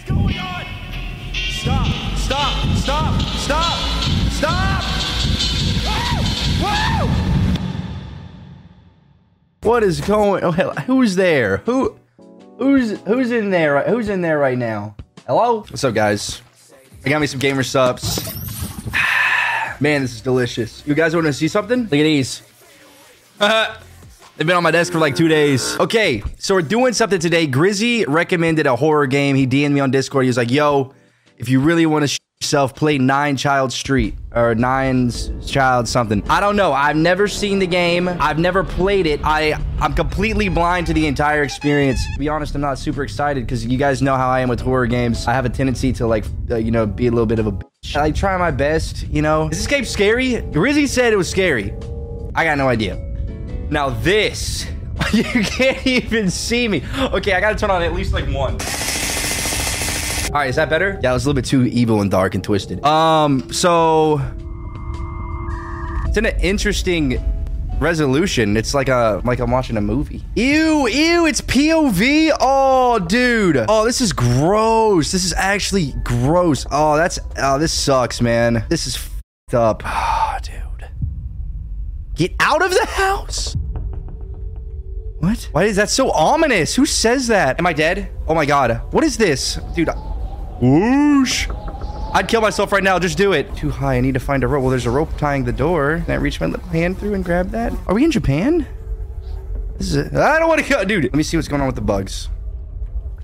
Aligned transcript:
is 0.00 0.10
going 0.10 0.38
on? 0.38 0.64
Stop! 1.34 1.86
Stop! 2.16 2.76
Stop! 2.76 3.20
Stop! 3.20 3.78
Stop! 4.30 4.84
Woo! 5.84 6.64
Woo! 6.64 7.10
What 9.62 9.82
is 9.82 10.00
going? 10.00 10.42
Oh, 10.44 10.50
hell, 10.52 10.72
who's 10.86 11.16
there? 11.16 11.58
Who? 11.58 11.98
Who's 12.58 12.98
who's 13.00 13.30
in 13.30 13.50
there? 13.50 13.74
right- 13.74 13.86
Who's 13.86 14.08
in 14.08 14.20
there 14.22 14.38
right 14.38 14.58
now? 14.58 14.94
Hello? 15.26 15.60
What's 15.60 15.84
up, 15.84 15.94
guys? 15.94 16.40
I 17.04 17.08
got 17.08 17.20
me 17.20 17.26
some 17.26 17.40
gamer 17.40 17.62
subs. 17.62 18.18
Man, 19.80 20.02
this 20.02 20.14
is 20.14 20.20
delicious. 20.20 20.82
You 20.86 20.94
guys 20.94 21.14
want 21.14 21.26
to 21.26 21.32
see 21.32 21.48
something? 21.48 21.82
Look 21.84 21.92
at 21.92 22.02
these. 22.02 22.42
Uh-huh. 23.38 23.76
They've 24.40 24.46
been 24.46 24.56
on 24.56 24.62
my 24.62 24.70
desk 24.70 24.90
for 24.90 24.98
like 24.98 25.14
two 25.14 25.28
days. 25.28 25.78
Okay, 25.78 26.22
so 26.38 26.54
we're 26.54 26.62
doing 26.62 26.94
something 26.94 27.20
today. 27.20 27.46
Grizzy 27.46 28.06
recommended 28.06 28.66
a 28.66 28.74
horror 28.74 29.06
game. 29.06 29.36
He 29.36 29.46
DM'd 29.46 29.74
me 29.74 29.80
on 29.80 29.90
Discord. 29.90 30.24
He 30.24 30.28
was 30.28 30.38
like, 30.38 30.50
"Yo, 30.50 30.94
if 31.36 31.50
you 31.50 31.60
really 31.60 31.84
want 31.84 32.04
to 32.04 32.08
sh- 32.08 32.18
yourself, 32.40 32.74
play 32.74 32.96
Nine 32.96 33.36
Child 33.36 33.70
Street 33.70 34.14
or 34.34 34.54
Nine 34.54 35.10
Child 35.46 35.88
something." 35.88 36.22
I 36.30 36.40
don't 36.40 36.56
know. 36.56 36.72
I've 36.72 36.96
never 36.96 37.28
seen 37.28 37.58
the 37.58 37.66
game. 37.66 38.08
I've 38.08 38.38
never 38.38 38.64
played 38.64 39.06
it. 39.06 39.20
I 39.24 39.62
I'm 39.78 39.92
completely 39.92 40.48
blind 40.48 40.86
to 40.86 40.94
the 40.94 41.06
entire 41.06 41.42
experience. 41.42 42.02
To 42.14 42.18
be 42.18 42.30
honest, 42.30 42.54
I'm 42.54 42.62
not 42.62 42.78
super 42.78 43.02
excited 43.02 43.44
because 43.44 43.66
you 43.66 43.76
guys 43.76 44.00
know 44.00 44.16
how 44.16 44.30
I 44.30 44.40
am 44.40 44.48
with 44.48 44.60
horror 44.60 44.86
games. 44.86 45.26
I 45.26 45.34
have 45.34 45.44
a 45.44 45.50
tendency 45.50 45.92
to 45.92 46.06
like, 46.06 46.24
uh, 46.50 46.56
you 46.56 46.70
know, 46.70 46.86
be 46.86 47.08
a 47.08 47.10
little 47.10 47.26
bit 47.26 47.40
of 47.40 47.46
a. 47.46 47.52
bitch. 47.52 47.94
I 47.94 48.10
try 48.10 48.38
my 48.38 48.52
best. 48.52 49.06
You 49.08 49.20
know, 49.20 49.50
is 49.50 49.58
this 49.58 49.66
game 49.66 49.84
scary? 49.84 50.40
Grizzy 50.40 50.86
said 50.86 51.12
it 51.12 51.16
was 51.16 51.28
scary. 51.28 51.74
I 52.34 52.44
got 52.44 52.56
no 52.56 52.68
idea. 52.68 53.09
Now 53.70 53.90
this, 53.90 54.66
you 55.12 55.22
can't 55.22 55.86
even 55.86 56.30
see 56.30 56.66
me. 56.66 56.82
Okay, 56.98 57.32
I 57.32 57.40
gotta 57.40 57.56
turn 57.56 57.70
on 57.70 57.82
at 57.82 57.92
least 57.92 58.12
like 58.12 58.24
one. 58.26 58.58
All 60.32 60.36
right, 60.40 60.48
is 60.48 60.56
that 60.56 60.68
better? 60.68 60.98
Yeah, 61.02 61.10
it 61.10 61.14
was 61.14 61.24
a 61.24 61.28
little 61.28 61.40
bit 61.40 61.44
too 61.44 61.64
evil 61.66 62.00
and 62.02 62.10
dark 62.10 62.34
and 62.34 62.42
twisted. 62.42 62.84
Um, 62.84 63.52
so 63.52 64.20
it's 66.06 66.16
an 66.16 66.26
interesting 66.40 67.20
resolution. 67.80 68.56
It's 68.56 68.74
like 68.74 68.88
a 68.88 69.20
like 69.24 69.40
I'm 69.40 69.50
watching 69.50 69.76
a 69.76 69.80
movie. 69.80 70.22
Ew, 70.36 70.86
ew, 70.86 71.26
it's 71.26 71.40
POV. 71.40 72.32
Oh, 72.40 72.98
dude. 72.98 73.64
Oh, 73.68 73.84
this 73.84 74.00
is 74.00 74.12
gross. 74.12 75.10
This 75.10 75.24
is 75.24 75.32
actually 75.32 75.94
gross. 76.04 76.66
Oh, 76.70 76.96
that's 76.96 77.18
oh, 77.38 77.58
this 77.58 77.72
sucks, 77.72 78.20
man. 78.20 78.64
This 78.68 78.86
is 78.86 78.96
fed 78.96 79.60
up. 79.60 79.82
Get 82.20 82.34
out 82.38 82.62
of 82.62 82.70
the 82.70 82.84
house. 82.84 83.56
What? 85.20 85.48
Why 85.52 85.64
is 85.64 85.76
that 85.76 85.88
so 85.88 86.10
ominous? 86.10 86.74
Who 86.74 86.84
says 86.84 87.28
that? 87.28 87.58
Am 87.58 87.66
I 87.66 87.72
dead? 87.72 88.10
Oh 88.28 88.34
my 88.34 88.44
god. 88.44 88.82
What 88.90 89.04
is 89.04 89.16
this? 89.16 89.58
Dude. 89.74 89.88
Whoosh. 90.60 91.48
I'd 92.12 92.28
kill 92.28 92.42
myself 92.42 92.72
right 92.72 92.84
now. 92.84 92.98
Just 92.98 93.16
do 93.16 93.32
it. 93.32 93.56
Too 93.56 93.70
high. 93.70 93.94
I 93.94 94.00
need 94.02 94.12
to 94.12 94.20
find 94.20 94.44
a 94.44 94.48
rope. 94.48 94.60
Well, 94.60 94.68
there's 94.68 94.84
a 94.84 94.90
rope 94.90 95.16
tying 95.16 95.44
the 95.44 95.52
door. 95.52 96.02
Can 96.04 96.12
I 96.12 96.16
reach 96.16 96.38
my 96.42 96.48
little 96.48 96.66
hand 96.66 96.98
through 96.98 97.14
and 97.14 97.24
grab 97.24 97.52
that? 97.52 97.72
Are 97.86 97.94
we 97.94 98.04
in 98.04 98.10
Japan? 98.10 98.66
This 99.78 99.86
is 99.86 99.96
it. 99.96 100.14
I 100.14 100.38
don't 100.38 100.48
want 100.50 100.62
to 100.62 100.68
go. 100.70 100.84
Dude, 100.84 101.04
let 101.04 101.14
me 101.14 101.22
see 101.22 101.38
what's 101.38 101.48
going 101.48 101.62
on 101.62 101.68
with 101.68 101.76
the 101.76 101.80
bugs. 101.80 102.28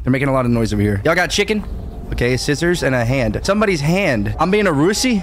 They're 0.04 0.10
making 0.10 0.28
a 0.28 0.32
lot 0.32 0.46
of 0.46 0.50
noise 0.52 0.72
over 0.72 0.80
here. 0.80 1.02
Y'all 1.04 1.14
got 1.14 1.28
chicken? 1.28 1.62
Okay, 2.12 2.38
scissors 2.38 2.82
and 2.82 2.94
a 2.94 3.04
hand. 3.04 3.38
Somebody's 3.44 3.82
hand. 3.82 4.34
I'm 4.40 4.50
being 4.50 4.66
a 4.66 4.72
Russi? 4.72 5.22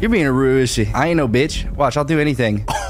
You're 0.00 0.08
being 0.08 0.26
a 0.26 0.30
Russi. 0.30 0.90
I 0.94 1.08
ain't 1.08 1.18
no 1.18 1.28
bitch. 1.28 1.70
Watch, 1.74 1.98
I'll 1.98 2.04
do 2.04 2.18
anything. 2.18 2.66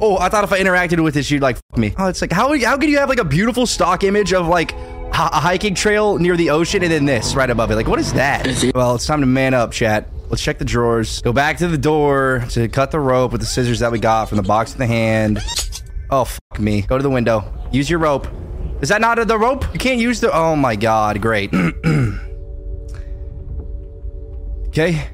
Oh, 0.00 0.18
I 0.18 0.28
thought 0.28 0.44
if 0.44 0.52
I 0.52 0.60
interacted 0.60 1.02
with 1.02 1.16
it, 1.16 1.24
she'd 1.24 1.42
like 1.42 1.56
fuck 1.56 1.78
me. 1.78 1.94
Oh, 1.98 2.06
it's 2.06 2.20
like 2.20 2.32
how 2.32 2.56
how 2.60 2.76
could 2.76 2.88
you 2.88 2.98
have 2.98 3.08
like 3.08 3.18
a 3.18 3.24
beautiful 3.24 3.66
stock 3.66 4.04
image 4.04 4.32
of 4.32 4.46
like 4.46 4.72
a 4.72 5.40
hiking 5.40 5.74
trail 5.74 6.18
near 6.18 6.36
the 6.36 6.50
ocean 6.50 6.82
and 6.82 6.92
then 6.92 7.04
this 7.04 7.34
right 7.34 7.50
above 7.50 7.70
it? 7.70 7.76
Like, 7.76 7.88
what 7.88 7.98
is 7.98 8.12
that? 8.12 8.46
Well, 8.74 8.94
it's 8.94 9.06
time 9.06 9.20
to 9.20 9.26
man 9.26 9.54
up, 9.54 9.72
chat. 9.72 10.08
Let's 10.28 10.42
check 10.42 10.58
the 10.58 10.64
drawers. 10.64 11.22
Go 11.22 11.32
back 11.32 11.58
to 11.58 11.68
the 11.68 11.78
door 11.78 12.44
to 12.50 12.68
cut 12.68 12.90
the 12.90 13.00
rope 13.00 13.32
with 13.32 13.40
the 13.40 13.46
scissors 13.46 13.80
that 13.80 13.90
we 13.90 13.98
got 13.98 14.28
from 14.28 14.36
the 14.36 14.42
box 14.42 14.72
in 14.72 14.78
the 14.78 14.86
hand. 14.86 15.42
Oh, 16.10 16.24
fuck 16.24 16.60
me. 16.60 16.82
Go 16.82 16.96
to 16.96 17.02
the 17.02 17.10
window. 17.10 17.52
Use 17.72 17.90
your 17.90 17.98
rope. 17.98 18.28
Is 18.80 18.90
that 18.90 19.00
not 19.00 19.26
the 19.26 19.38
rope? 19.38 19.64
You 19.72 19.80
can't 19.80 20.00
use 20.00 20.20
the. 20.20 20.32
Oh 20.32 20.54
my 20.54 20.76
god, 20.76 21.20
great. 21.20 21.52
okay. 24.68 25.08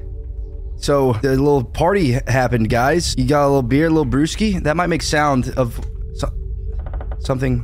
So 0.77 1.13
the 1.13 1.29
little 1.29 1.63
party 1.63 2.11
happened, 2.27 2.69
guys. 2.69 3.15
You 3.17 3.25
got 3.25 3.43
a 3.45 3.47
little 3.47 3.61
beer, 3.63 3.87
a 3.87 3.89
little 3.89 4.05
brewski. 4.05 4.61
That 4.61 4.75
might 4.77 4.87
make 4.87 5.01
sound 5.01 5.49
of 5.57 5.79
so- 6.13 6.31
something. 7.19 7.63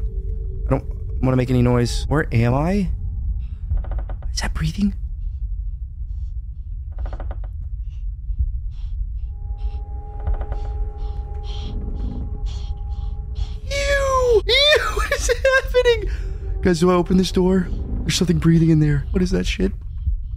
I 0.68 0.70
don't 0.72 0.86
want 1.22 1.34
to 1.34 1.36
make 1.36 1.50
any 1.50 1.62
noise. 1.62 2.06
Where 2.08 2.28
am 2.34 2.54
I? 2.54 2.90
Is 4.34 4.40
that 4.42 4.54
breathing? 4.54 4.94
Ew! 13.70 14.42
Ew! 14.46 14.80
What 14.96 15.12
is 15.14 15.30
happening? 15.64 16.10
Guys, 16.62 16.80
do 16.80 16.92
I 16.92 16.94
open 16.96 17.18
this 17.18 17.32
door? 17.32 17.68
There's 18.02 18.16
something 18.16 18.40
breathing 18.40 18.70
in 18.70 18.80
there. 18.80 19.06
What 19.12 19.22
is 19.22 19.32
that 19.32 19.46
shit? 19.46 19.72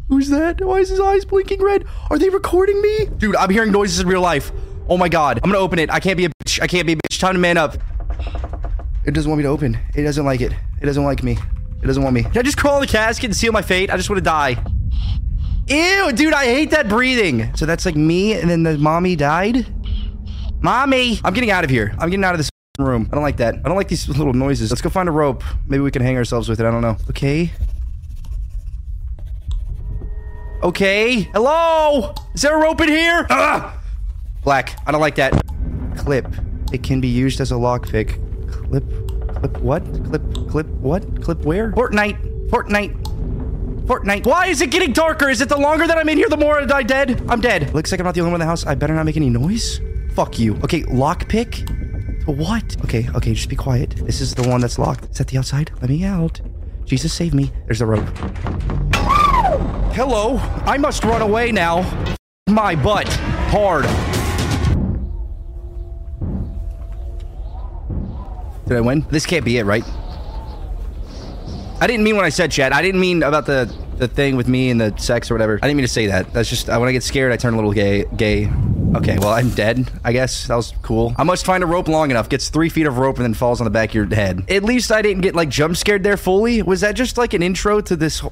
Who's 0.09 0.29
that? 0.29 0.61
Why 0.61 0.79
is 0.79 0.91
his 0.91 1.01
eyes 1.01 1.25
blinking 1.25 1.63
red? 1.63 1.87
Are 2.11 2.19
they 2.19 2.29
recording 2.29 2.81
me? 2.81 3.07
Dude, 3.17 3.37
I'm 3.37 3.51
hearing 3.51 3.73
noises 3.73 4.01
in 4.01 4.07
real 4.07 4.21
life. 4.21 4.53
Oh 4.89 4.99
my 4.99 5.09
god. 5.09 5.41
I'm 5.43 5.51
gonna 5.51 5.63
open 5.63 5.79
it. 5.79 5.91
I 5.91 6.01
can't 6.01 6.17
be 6.17 6.27
a 6.27 6.29
bitch. 6.29 6.61
I 6.61 6.67
can't 6.67 6.87
be 6.87 6.93
a 6.93 6.97
bitch. 6.97 7.19
Time 7.19 7.35
to 7.35 7.41
man 7.41 7.57
up. 7.57 7.77
It 9.07 9.13
doesn't 9.13 9.31
want 9.31 9.39
me 9.39 9.43
to 9.45 9.49
open. 9.49 9.79
It 9.95 10.03
doesn't 10.03 10.25
like 10.25 10.41
it. 10.41 10.53
It 10.81 10.87
doesn't 10.87 11.05
like 11.05 11.23
me. 11.23 11.39
It 11.83 11.87
doesn't 11.87 12.03
want 12.03 12.15
me. 12.15 12.23
Can 12.23 12.39
I 12.39 12.43
just 12.43 12.57
crawl 12.57 12.77
in 12.77 12.81
the 12.83 12.87
casket 12.87 13.25
and 13.25 13.37
seal 13.37 13.53
my 13.53 13.63
fate? 13.63 13.91
I 13.91 13.97
just 13.97 14.09
want 14.09 14.19
to 14.19 14.25
die. 14.25 14.63
Ew, 15.69 16.13
dude, 16.13 16.35
I 16.35 16.45
hate 16.45 16.71
that 16.71 16.89
breathing. 16.89 17.55
So 17.57 17.65
that's 17.65 17.87
like 17.87 17.97
me 17.97 18.35
and 18.35 18.51
then 18.51 18.63
the 18.63 18.77
mommy 18.77 19.17
died? 19.17 19.67
Mommy! 20.61 21.21
I'm 21.25 21.35
getting 21.35 21.51
out 21.51 21.65
of 21.65 21.71
here. 21.71 21.95
I'm 21.99 22.11
getting 22.11 22.25
out 22.25 22.35
of 22.35 22.39
this 22.39 22.51
room. 22.79 23.09
I 23.11 23.15
don't 23.15 23.23
like 23.23 23.37
that. 23.39 23.55
I 23.55 23.69
don't 23.69 23.77
like 23.77 23.89
these 23.89 24.09
little 24.09 24.33
noises. 24.33 24.71
Let's 24.71 24.83
go 24.83 24.91
find 24.91 25.09
a 25.09 25.13
rope. 25.13 25.45
Maybe 25.67 25.83
we 25.83 25.91
can 25.91 26.03
hang 26.03 26.17
ourselves 26.17 26.49
with 26.49 26.61
it. 26.61 26.67
I 26.67 26.71
don't 26.71 26.83
know. 26.83 26.97
Okay. 27.11 27.53
Okay. 30.65 31.29
Hello? 31.35 32.15
Is 32.33 32.41
there 32.41 32.57
a 32.57 32.63
rope 32.63 32.81
in 32.81 32.89
here? 32.89 33.27
Ugh! 33.29 33.79
Black. 34.43 34.75
I 34.87 34.93
don't 34.93 35.01
like 35.03 35.17
that. 35.17 35.35
Clip. 35.95 36.27
It 36.73 36.83
can 36.83 37.03
be 37.03 37.09
used 37.09 37.43
as 37.43 37.53
a 37.53 37.55
lockpick. 37.55 38.19
Clip. 38.51 38.83
Clip 39.37 39.59
what? 39.59 39.85
Clip. 40.05 40.23
Clip 40.49 40.67
what? 40.67 41.23
Clip 41.23 41.39
where? 41.45 41.71
Fortnite. 41.73 42.49
Fortnite. 42.49 42.95
Fortnite. 43.85 44.25
Why 44.25 44.47
is 44.47 44.63
it 44.63 44.71
getting 44.71 44.95
darker? 44.95 45.29
Is 45.29 45.43
it 45.43 45.51
the 45.51 45.59
longer 45.59 45.87
that 45.87 45.99
I'm 45.99 46.09
in 46.09 46.17
here, 46.17 46.31
the 46.31 46.39
more 46.39 46.59
I 46.59 46.65
die 46.65 46.83
dead? 46.83 47.23
I'm 47.29 47.43
dead. 47.43 47.75
Looks 47.75 47.93
like 47.93 48.01
I'm 48.01 48.07
not 48.07 48.15
the 48.15 48.23
only 48.23 48.33
one 48.33 48.41
in 48.41 48.47
the 48.47 48.51
house. 48.51 48.65
I 48.65 48.75
better 48.75 48.95
not 48.95 49.05
make 49.05 49.19
any 49.19 49.29
noise. 49.29 49.83
Fuck 50.15 50.39
you. 50.39 50.57
Okay, 50.65 50.83
lockpick? 50.85 52.27
What? 52.27 52.83
Okay, 52.85 53.07
okay, 53.15 53.35
just 53.35 53.51
be 53.51 53.57
quiet. 53.57 53.97
This 54.07 54.23
is 54.23 54.35
the 54.35 54.49
one 54.49 54.63
that's 54.63 54.79
locked. 54.79 55.11
Is 55.11 55.19
that 55.19 55.27
the 55.27 55.37
outside? 55.37 55.73
Let 55.83 55.91
me 55.91 56.05
out. 56.05 56.41
Jesus, 56.87 57.13
save 57.13 57.35
me. 57.35 57.53
There's 57.67 57.81
the 57.81 57.87
rope. 57.87 58.09
Hello. 59.93 60.37
I 60.67 60.77
must 60.79 61.05
run 61.05 61.23
away 61.23 61.53
now. 61.53 61.83
My 62.49 62.75
butt. 62.75 63.09
Hard. 63.51 63.85
Did 68.67 68.77
I 68.77 68.81
win? 68.81 69.07
This 69.11 69.27
can't 69.27 69.45
be 69.45 69.59
it, 69.59 69.65
right? 69.65 69.85
I 71.81 71.87
didn't 71.87 72.05
mean 72.05 72.17
when 72.17 72.25
I 72.25 72.31
said 72.31 72.51
chat. 72.51 72.73
I 72.73 72.83
didn't 72.83 73.01
mean 73.01 73.23
about 73.23 73.47
the 73.47 73.73
the 73.97 74.09
thing 74.09 74.37
with 74.37 74.49
me 74.49 74.71
and 74.71 74.81
the 74.81 74.97
sex 74.97 75.31
or 75.31 75.35
whatever. 75.35 75.59
I 75.63 75.67
didn't 75.67 75.77
mean 75.77 75.87
to 75.87 75.93
say 75.93 76.07
that. 76.07 76.33
That's 76.33 76.49
just 76.49 76.69
uh, 76.69 76.79
when 76.79 76.89
I 76.89 76.93
get 76.93 77.03
scared, 77.03 77.33
I 77.33 77.37
turn 77.37 77.55
a 77.55 77.57
little 77.57 77.73
gay. 77.73 78.05
Gay. 78.17 78.51
Okay, 78.97 79.19
well 79.19 79.31
I'm 79.31 79.51
dead. 79.51 79.91
I 80.05 80.13
guess 80.13 80.47
that 80.47 80.55
was 80.55 80.73
cool. 80.83 81.15
I 81.17 81.25
must 81.25 81.45
find 81.45 81.63
a 81.63 81.67
rope 81.67 81.89
long 81.89 82.11
enough. 82.11 82.29
Gets 82.29 82.49
three 82.49 82.69
feet 82.69 82.87
of 82.87 82.99
rope 82.99 83.17
and 83.17 83.25
then 83.25 83.35
falls 83.35 83.61
on 83.61 83.65
the 83.65 83.71
back 83.71 83.91
of 83.91 83.95
your 83.95 84.07
head. 84.07 84.45
At 84.49 84.63
least 84.63 84.93
I 84.93 85.03
didn't 85.03 85.23
get 85.23 85.35
like 85.35 85.49
jump 85.49 85.77
scared 85.77 86.03
there 86.03 86.17
fully. 86.17 86.63
Was 86.63 86.81
that 86.81 86.95
just 86.95 87.19
like 87.19 87.35
an 87.35 87.43
intro 87.43 87.81
to 87.83 87.97
this 87.97 88.23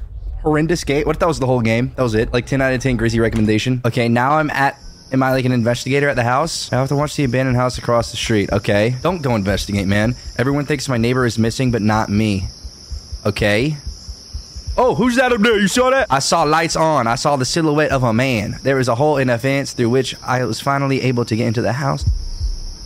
horrendous 0.43 0.85
game? 0.85 1.05
What 1.07 1.17
if 1.17 1.21
that 1.21 1.29
was 1.29 1.41
the 1.41 1.47
whole 1.47 1.61
game? 1.61 1.93
That 1.97 2.03
was 2.03 2.15
it. 2.15 2.33
Like 2.33 2.47
10 2.47 2.61
out 2.61 2.73
of 2.73 2.81
10 2.81 2.97
Grizzy 2.97 3.21
recommendation. 3.21 3.81
Okay, 3.85 4.09
now 4.09 4.33
I'm 4.33 4.51
at. 4.51 4.79
Am 5.13 5.23
I 5.23 5.33
like 5.33 5.45
an 5.45 5.53
investigator 5.53 6.09
at 6.09 6.17
the 6.17 6.25
house? 6.25 6.73
I 6.73 6.77
have 6.77 6.89
to 6.89 6.97
watch 6.97 7.17
the 7.17 7.25
abandoned 7.25 7.57
house 7.57 7.77
across 7.77 8.11
the 8.11 8.17
street. 8.17 8.51
Okay. 8.51 8.97
Don't 9.03 9.21
go 9.21 9.35
investigate, 9.35 9.87
man. 9.87 10.15
Everyone 10.39 10.65
thinks 10.65 10.89
my 10.89 10.97
neighbor 10.97 11.27
is 11.27 11.39
missing, 11.39 11.71
but 11.71 11.83
not 11.83 12.09
me. 12.09 12.49
Okay. 13.27 13.77
Oh, 14.75 14.95
who's 14.95 15.17
that 15.17 15.31
up 15.31 15.43
there? 15.43 15.59
You 15.61 15.69
saw 15.69 15.91
that? 15.91 16.07
I 16.09 16.19
saw 16.19 16.45
lights 16.45 16.77
on. 16.77 17.07
I 17.07 17.17
saw 17.17 17.37
the 17.37 17.45
silhouette 17.45 17.91
of 17.91 18.03
a 18.05 18.15
man. 18.15 18.59
There 18.63 18.77
was 18.77 18.89
a 18.89 18.95
hole 18.95 19.19
in 19.19 19.29
a 19.29 19.39
fence 19.39 19.75
through 19.75 19.91
which 19.91 20.17
I 20.23 20.47
was 20.47 20.61
finally 20.61 21.03
able 21.03 21.27
to 21.27 21.37
get 21.37 21.47
into 21.47 21.61
the 21.61 21.75
house. 21.75 22.07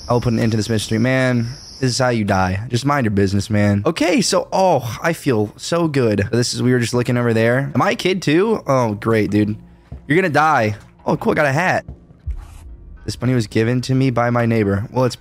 I'll 0.08 0.20
put 0.20 0.32
an 0.32 0.40
end 0.40 0.50
to 0.50 0.56
this 0.56 0.68
mystery, 0.68 0.98
man. 0.98 1.46
This 1.80 1.90
is 1.90 1.98
how 1.98 2.08
you 2.08 2.24
die. 2.24 2.66
Just 2.68 2.86
mind 2.86 3.04
your 3.04 3.10
business, 3.10 3.50
man. 3.50 3.82
Okay, 3.84 4.20
so 4.20 4.48
oh, 4.52 4.98
I 5.02 5.12
feel 5.12 5.52
so 5.56 5.88
good. 5.88 6.28
This 6.32 6.54
is 6.54 6.62
we 6.62 6.72
were 6.72 6.78
just 6.78 6.94
looking 6.94 7.16
over 7.16 7.34
there. 7.34 7.70
Am 7.74 7.82
I 7.82 7.90
a 7.90 7.96
kid 7.96 8.22
too? 8.22 8.62
Oh, 8.66 8.94
great, 8.94 9.30
dude. 9.30 9.56
You're 10.06 10.16
gonna 10.16 10.30
die. 10.32 10.76
Oh, 11.04 11.16
cool. 11.16 11.32
I 11.32 11.34
got 11.34 11.46
a 11.46 11.52
hat. 11.52 11.84
This 13.04 13.14
bunny 13.14 13.34
was 13.34 13.46
given 13.46 13.80
to 13.82 13.94
me 13.94 14.10
by 14.10 14.30
my 14.30 14.46
neighbor. 14.46 14.88
Well, 14.90 15.04
it's 15.04 15.18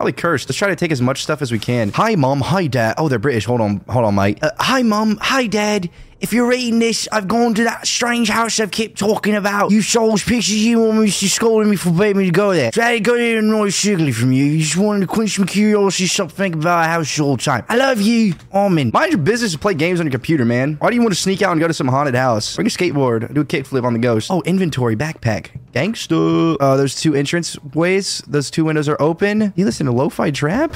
Probably 0.00 0.14
cursed. 0.14 0.48
Let's 0.48 0.56
try 0.56 0.68
to 0.68 0.76
take 0.76 0.92
as 0.92 1.02
much 1.02 1.22
stuff 1.22 1.42
as 1.42 1.52
we 1.52 1.58
can. 1.58 1.90
Hi, 1.90 2.14
mom. 2.14 2.40
Hi, 2.40 2.68
dad. 2.68 2.94
Oh, 2.96 3.10
they're 3.10 3.18
British. 3.18 3.44
Hold 3.44 3.60
on. 3.60 3.84
Hold 3.90 4.06
on, 4.06 4.14
mate. 4.14 4.38
Uh, 4.42 4.50
hi, 4.58 4.82
mom. 4.82 5.18
Hi, 5.20 5.46
dad. 5.46 5.90
If 6.20 6.34
you're 6.34 6.46
reading 6.46 6.80
this, 6.80 7.08
I've 7.10 7.26
gone 7.26 7.54
to 7.54 7.64
that 7.64 7.86
strange 7.86 8.28
house 8.28 8.60
I've 8.60 8.70
kept 8.70 8.98
talking 8.98 9.34
about. 9.36 9.70
You 9.70 9.80
sold 9.80 10.20
pictures 10.20 10.62
you 10.62 10.84
almost 10.84 11.18
scolding 11.18 11.70
me 11.70 11.76
for 11.76 11.90
begging 11.90 12.18
me 12.18 12.24
to 12.26 12.30
go 12.30 12.52
there. 12.52 12.70
So 12.72 12.82
I 12.82 12.90
had 12.90 12.92
to 12.92 13.00
go 13.00 13.16
there 13.16 13.38
and 13.38 13.48
annoy 13.48 13.68
Shigley 13.68 14.12
from 14.12 14.30
you. 14.30 14.44
You 14.44 14.58
just 14.58 14.76
wanted 14.76 15.00
to 15.00 15.06
quench 15.06 15.38
my 15.38 15.46
curiosity, 15.46 16.06
stop 16.08 16.30
thinking 16.30 16.60
about 16.60 16.84
a 16.84 16.88
house 16.88 17.18
all 17.18 17.36
the 17.36 17.42
time. 17.42 17.64
I 17.70 17.76
love 17.76 18.02
you, 18.02 18.34
Armin. 18.52 18.90
Mind 18.92 19.12
your 19.12 19.20
business 19.22 19.52
to 19.52 19.58
play 19.58 19.72
games 19.72 19.98
on 19.98 20.04
your 20.04 20.12
computer, 20.12 20.44
man. 20.44 20.74
Why 20.74 20.90
do 20.90 20.94
you 20.94 21.00
want 21.00 21.14
to 21.14 21.20
sneak 21.20 21.40
out 21.40 21.52
and 21.52 21.60
go 21.60 21.66
to 21.68 21.72
some 21.72 21.88
haunted 21.88 22.14
house? 22.14 22.54
Bring 22.54 22.66
a 22.66 22.70
skateboard, 22.70 23.32
do 23.32 23.40
a 23.40 23.44
kickflip 23.46 23.84
on 23.84 23.94
the 23.94 23.98
ghost. 23.98 24.30
Oh, 24.30 24.42
inventory, 24.42 24.96
backpack. 24.96 25.52
gangster. 25.72 26.62
Uh, 26.62 26.76
those 26.76 26.94
two 26.96 27.14
entrance 27.14 27.58
ways, 27.74 28.22
those 28.26 28.50
two 28.50 28.66
windows 28.66 28.90
are 28.90 29.00
open. 29.00 29.54
You 29.56 29.64
listen 29.64 29.86
to 29.86 29.92
Lo-Fi 29.92 30.30
Trap? 30.32 30.74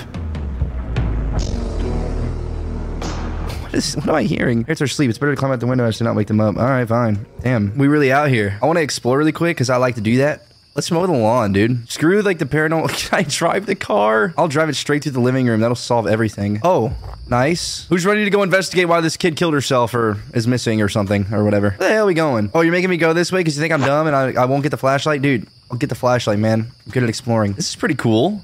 What, 3.75 3.79
is, 3.79 3.97
what 3.97 4.09
am 4.09 4.15
I 4.15 4.23
hearing? 4.23 4.63
Parents 4.63 4.83
are 4.83 4.85
asleep. 4.85 5.11
It's 5.11 5.19
better 5.19 5.35
to 5.35 5.37
climb 5.37 5.51
out 5.51 5.59
the 5.59 5.67
window 5.67 5.85
as 5.85 5.99
to 5.99 6.05
not 6.05 6.15
wake 6.15 6.29
them 6.29 6.39
up. 6.39 6.57
All 6.57 6.63
right, 6.63 6.87
fine. 6.87 7.27
Damn. 7.41 7.77
We 7.77 7.89
really 7.89 8.13
out 8.13 8.29
here. 8.29 8.57
I 8.63 8.67
want 8.67 8.77
to 8.77 8.83
explore 8.83 9.19
really 9.19 9.33
quick 9.33 9.57
because 9.57 9.69
I 9.69 9.79
like 9.79 9.97
to 9.97 10.01
do 10.01 10.19
that. 10.19 10.43
Let's 10.77 10.93
mow 10.93 11.05
the 11.05 11.13
lawn, 11.13 11.53
dude. 11.53 11.91
Screw 11.91 12.23
like 12.23 12.39
the 12.39 12.45
paranormal. 12.45 12.89
Can 13.11 13.19
I 13.19 13.23
drive 13.25 13.67
the 13.67 13.75
car? 13.75 14.33
I'll 14.39 14.47
drive 14.47 14.69
it 14.69 14.77
straight 14.77 15.03
through 15.03 15.11
the 15.11 15.21
living 15.21 15.49
room. 15.49 15.59
That'll 15.59 15.75
solve 15.75 16.07
everything. 16.07 16.61
Oh, 16.63 16.95
nice. 17.29 17.85
Who's 17.89 18.07
ready 18.07 18.23
to 18.23 18.31
go 18.31 18.45
investigate 18.45 18.87
why 18.87 19.01
this 19.01 19.17
kid 19.17 19.35
killed 19.35 19.55
herself 19.55 19.93
or 19.93 20.19
is 20.33 20.47
missing 20.47 20.81
or 20.81 20.89
something 20.89 21.27
or 21.35 21.43
whatever? 21.43 21.71
Where 21.71 21.89
the 21.89 21.95
hell 21.95 22.05
are 22.05 22.07
we 22.07 22.15
going? 22.15 22.53
Oh, 22.55 22.61
you're 22.61 22.71
making 22.71 22.91
me 22.91 22.97
go 22.97 23.13
this 23.13 23.33
way 23.33 23.41
because 23.41 23.57
you 23.57 23.61
think 23.61 23.73
I'm 23.73 23.81
dumb 23.81 24.07
and 24.07 24.15
I, 24.15 24.43
I 24.43 24.45
won't 24.45 24.63
get 24.63 24.71
the 24.71 24.77
flashlight? 24.77 25.21
Dude, 25.21 25.49
I'll 25.69 25.79
get 25.79 25.89
the 25.89 25.97
flashlight, 25.97 26.39
man. 26.39 26.61
I'm 26.87 26.93
good 26.93 27.03
at 27.03 27.09
exploring. 27.09 27.55
This 27.55 27.71
is 27.71 27.75
pretty 27.75 27.97
cool. 27.97 28.41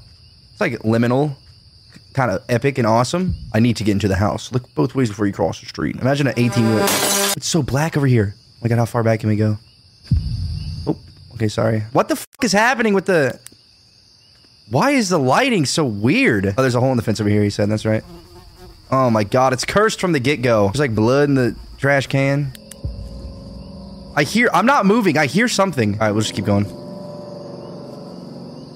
It's 0.51 0.59
like 0.59 0.73
liminal 0.79 1.37
kind 2.13 2.31
of 2.31 2.43
epic 2.49 2.77
and 2.77 2.87
awesome. 2.87 3.35
I 3.53 3.59
need 3.59 3.77
to 3.77 3.83
get 3.83 3.93
into 3.93 4.07
the 4.07 4.15
house. 4.15 4.51
Look 4.51 4.73
both 4.75 4.95
ways 4.95 5.09
before 5.09 5.27
you 5.27 5.33
cross 5.33 5.59
the 5.59 5.65
street. 5.65 5.95
Imagine 5.97 6.27
an 6.27 6.33
18 6.37 6.75
wheel. 6.75 6.85
It's 7.37 7.47
so 7.47 7.63
black 7.63 7.97
over 7.97 8.07
here. 8.07 8.35
Oh 8.37 8.59
my 8.63 8.69
god, 8.69 8.77
how 8.77 8.85
far 8.85 9.03
back 9.03 9.21
can 9.21 9.29
we 9.29 9.35
go? 9.35 9.57
Oh, 10.87 10.97
okay, 11.35 11.47
sorry. 11.47 11.81
What 11.93 12.09
the 12.09 12.15
fuck 12.15 12.43
is 12.43 12.51
happening 12.51 12.93
with 12.93 13.05
the. 13.05 13.39
Why 14.69 14.91
is 14.91 15.09
the 15.09 15.19
lighting 15.19 15.65
so 15.65 15.83
weird? 15.83 16.53
Oh, 16.57 16.61
there's 16.61 16.75
a 16.75 16.79
hole 16.79 16.91
in 16.91 16.97
the 16.97 17.03
fence 17.03 17.19
over 17.19 17.29
here, 17.29 17.43
he 17.43 17.49
said. 17.49 17.69
That's 17.69 17.85
right. 17.85 18.03
Oh 18.89 19.09
my 19.09 19.23
god, 19.23 19.53
it's 19.53 19.65
cursed 19.65 19.99
from 19.99 20.11
the 20.11 20.19
get 20.19 20.41
go. 20.41 20.67
There's 20.67 20.79
like 20.79 20.95
blood 20.95 21.29
in 21.29 21.35
the 21.35 21.55
trash 21.77 22.07
can. 22.07 22.53
I 24.15 24.23
hear. 24.23 24.49
I'm 24.53 24.65
not 24.65 24.85
moving. 24.85 25.17
I 25.17 25.25
hear 25.25 25.47
something. 25.47 25.93
All 25.93 25.99
right, 25.99 26.11
we'll 26.11 26.21
just 26.21 26.33
keep 26.33 26.45
going. 26.45 26.65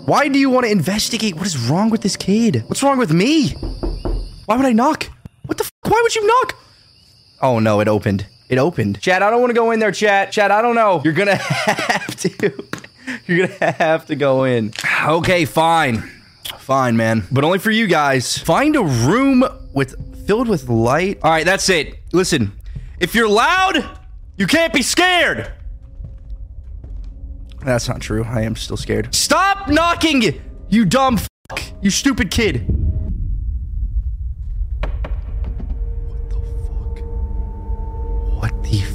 Why 0.06 0.28
do 0.28 0.38
you 0.38 0.50
want 0.50 0.66
to 0.66 0.72
investigate? 0.72 1.36
What 1.36 1.48
is 1.48 1.58
wrong 1.70 1.90
with 1.90 2.02
this 2.02 2.16
kid? 2.16 2.64
What's 2.68 2.84
wrong 2.84 2.98
with 2.98 3.12
me? 3.12 3.50
Why 4.46 4.56
would 4.58 4.66
I 4.66 4.74
knock? 4.74 5.10
What 5.46 5.58
the 5.58 5.64
f- 5.64 5.72
Why 5.92 6.00
would 6.04 6.16
you 6.16 6.26
knock? 6.28 6.56
Oh 7.42 7.60
no, 7.60 7.80
it 7.80 7.88
opened. 7.88 8.28
It 8.50 8.58
opened. 8.60 9.02
Chad, 9.02 9.24
I 9.24 9.32
don't 9.32 9.42
want 9.42 9.50
to 9.50 9.56
go 9.56 9.72
in 9.72 9.80
there, 9.80 9.92
chat. 9.92 10.32
Chad, 10.32 10.52
I 10.52 10.62
don't 10.62 10.76
know. 10.76 11.02
You're 11.04 11.14
gonna 11.14 11.36
have 11.40 12.16
to. 12.18 12.54
You're 13.26 13.48
gonna 13.48 13.72
have 13.72 14.06
to 14.08 14.16
go 14.16 14.44
in. 14.44 14.74
Okay, 15.08 15.46
fine. 15.46 16.04
Fine, 16.60 16.98
man. 16.98 17.24
But 17.32 17.44
only 17.44 17.58
for 17.60 17.72
you 17.72 17.88
guys. 17.88 18.38
Find 18.38 18.76
a 18.76 18.84
room 18.84 19.44
with 19.74 20.28
filled 20.28 20.48
with 20.48 20.70
light. 20.70 21.20
All 21.24 21.32
right, 21.32 21.46
that's 21.46 21.68
it. 21.70 21.96
Listen, 22.14 22.52
if 23.00 23.16
you're 23.16 23.30
loud, 23.30 23.84
you 24.38 24.46
can't 24.46 24.74
be 24.74 24.82
scared. 24.84 25.52
That's 27.66 27.88
not 27.90 28.00
true. 28.00 28.24
I 28.24 28.42
am 28.42 28.56
still 28.56 28.78
scared. 28.78 29.14
Stop 29.14 29.68
knocking, 29.68 30.40
you 30.70 30.86
dumb 30.86 31.18
fuck. 31.18 31.62
You 31.82 31.90
stupid 31.90 32.30
kid. 32.32 32.68
What 36.08 36.30
the 36.30 36.36
fuck? 36.66 37.00
What 38.42 38.64
the 38.64 38.80
f- 38.82 38.94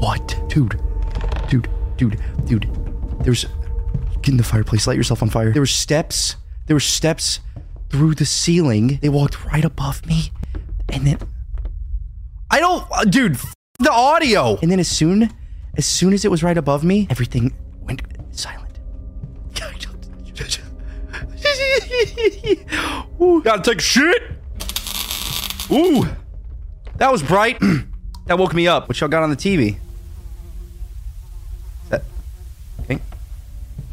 What? 0.00 0.48
Dude. 0.48 0.80
Dude. 1.48 1.68
Dude. 1.96 2.20
Dude. 2.46 2.68
There's 3.24 3.44
get 4.22 4.28
in 4.28 4.36
the 4.36 4.44
fireplace. 4.44 4.86
Light 4.86 4.96
yourself 4.96 5.22
on 5.22 5.30
fire. 5.30 5.52
There 5.52 5.62
were 5.62 5.66
steps. 5.66 6.36
There 6.66 6.76
were 6.76 6.80
steps 6.80 7.40
through 7.90 8.14
the 8.14 8.24
ceiling. 8.26 8.98
They 9.02 9.08
walked 9.08 9.44
right 9.46 9.64
above 9.64 10.06
me. 10.06 10.30
And 10.90 11.06
then 11.06 11.18
I 12.50 12.60
don't 12.60 12.86
uh, 12.92 13.04
dude, 13.04 13.34
f- 13.34 13.54
the 13.80 13.90
audio. 13.92 14.56
And 14.62 14.70
then 14.70 14.78
as 14.78 14.88
soon 14.88 15.30
as 15.76 15.84
soon 15.86 16.12
as 16.12 16.24
it 16.24 16.30
was 16.30 16.42
right 16.42 16.56
above 16.56 16.84
me, 16.84 17.06
everything 17.10 17.52
silent. 18.38 18.78
Ooh, 23.20 23.42
gotta 23.44 23.62
take 23.62 23.78
a 23.78 23.82
shit. 23.82 24.22
Ooh, 25.70 26.06
that 26.96 27.10
was 27.10 27.22
bright. 27.22 27.58
that 28.26 28.38
woke 28.38 28.54
me 28.54 28.68
up. 28.68 28.88
What 28.88 29.00
y'all 29.00 29.08
got 29.08 29.22
on 29.22 29.30
the 29.30 29.36
TV? 29.36 29.78
That 31.90 32.02
okay? 32.82 33.00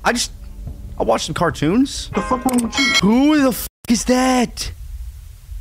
I 0.04 0.14
just 0.14 0.32
I 1.00 1.04
watched 1.04 1.26
some 1.26 1.36
cartoons. 1.36 2.12
Who 3.02 3.42
the 3.42 3.50
f- 3.50 3.68
is 3.90 4.06
that? 4.06 4.72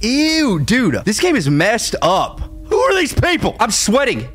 Ew, 0.01 0.61
dude, 0.61 0.97
this 1.05 1.19
game 1.21 1.35
is 1.37 1.49
messed 1.49 1.97
up. 2.03 2.41
Who 2.69 2.77
are 2.79 2.95
these 2.97 3.15
people? 3.15 3.57
I'm 3.59 3.71
sweating. 3.71 4.29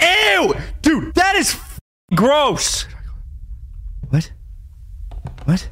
Ew, 0.00 0.54
dude, 0.82 1.14
that 1.14 1.34
is 1.36 1.54
f- 1.54 1.78
gross. 2.14 2.86
What? 5.50 5.68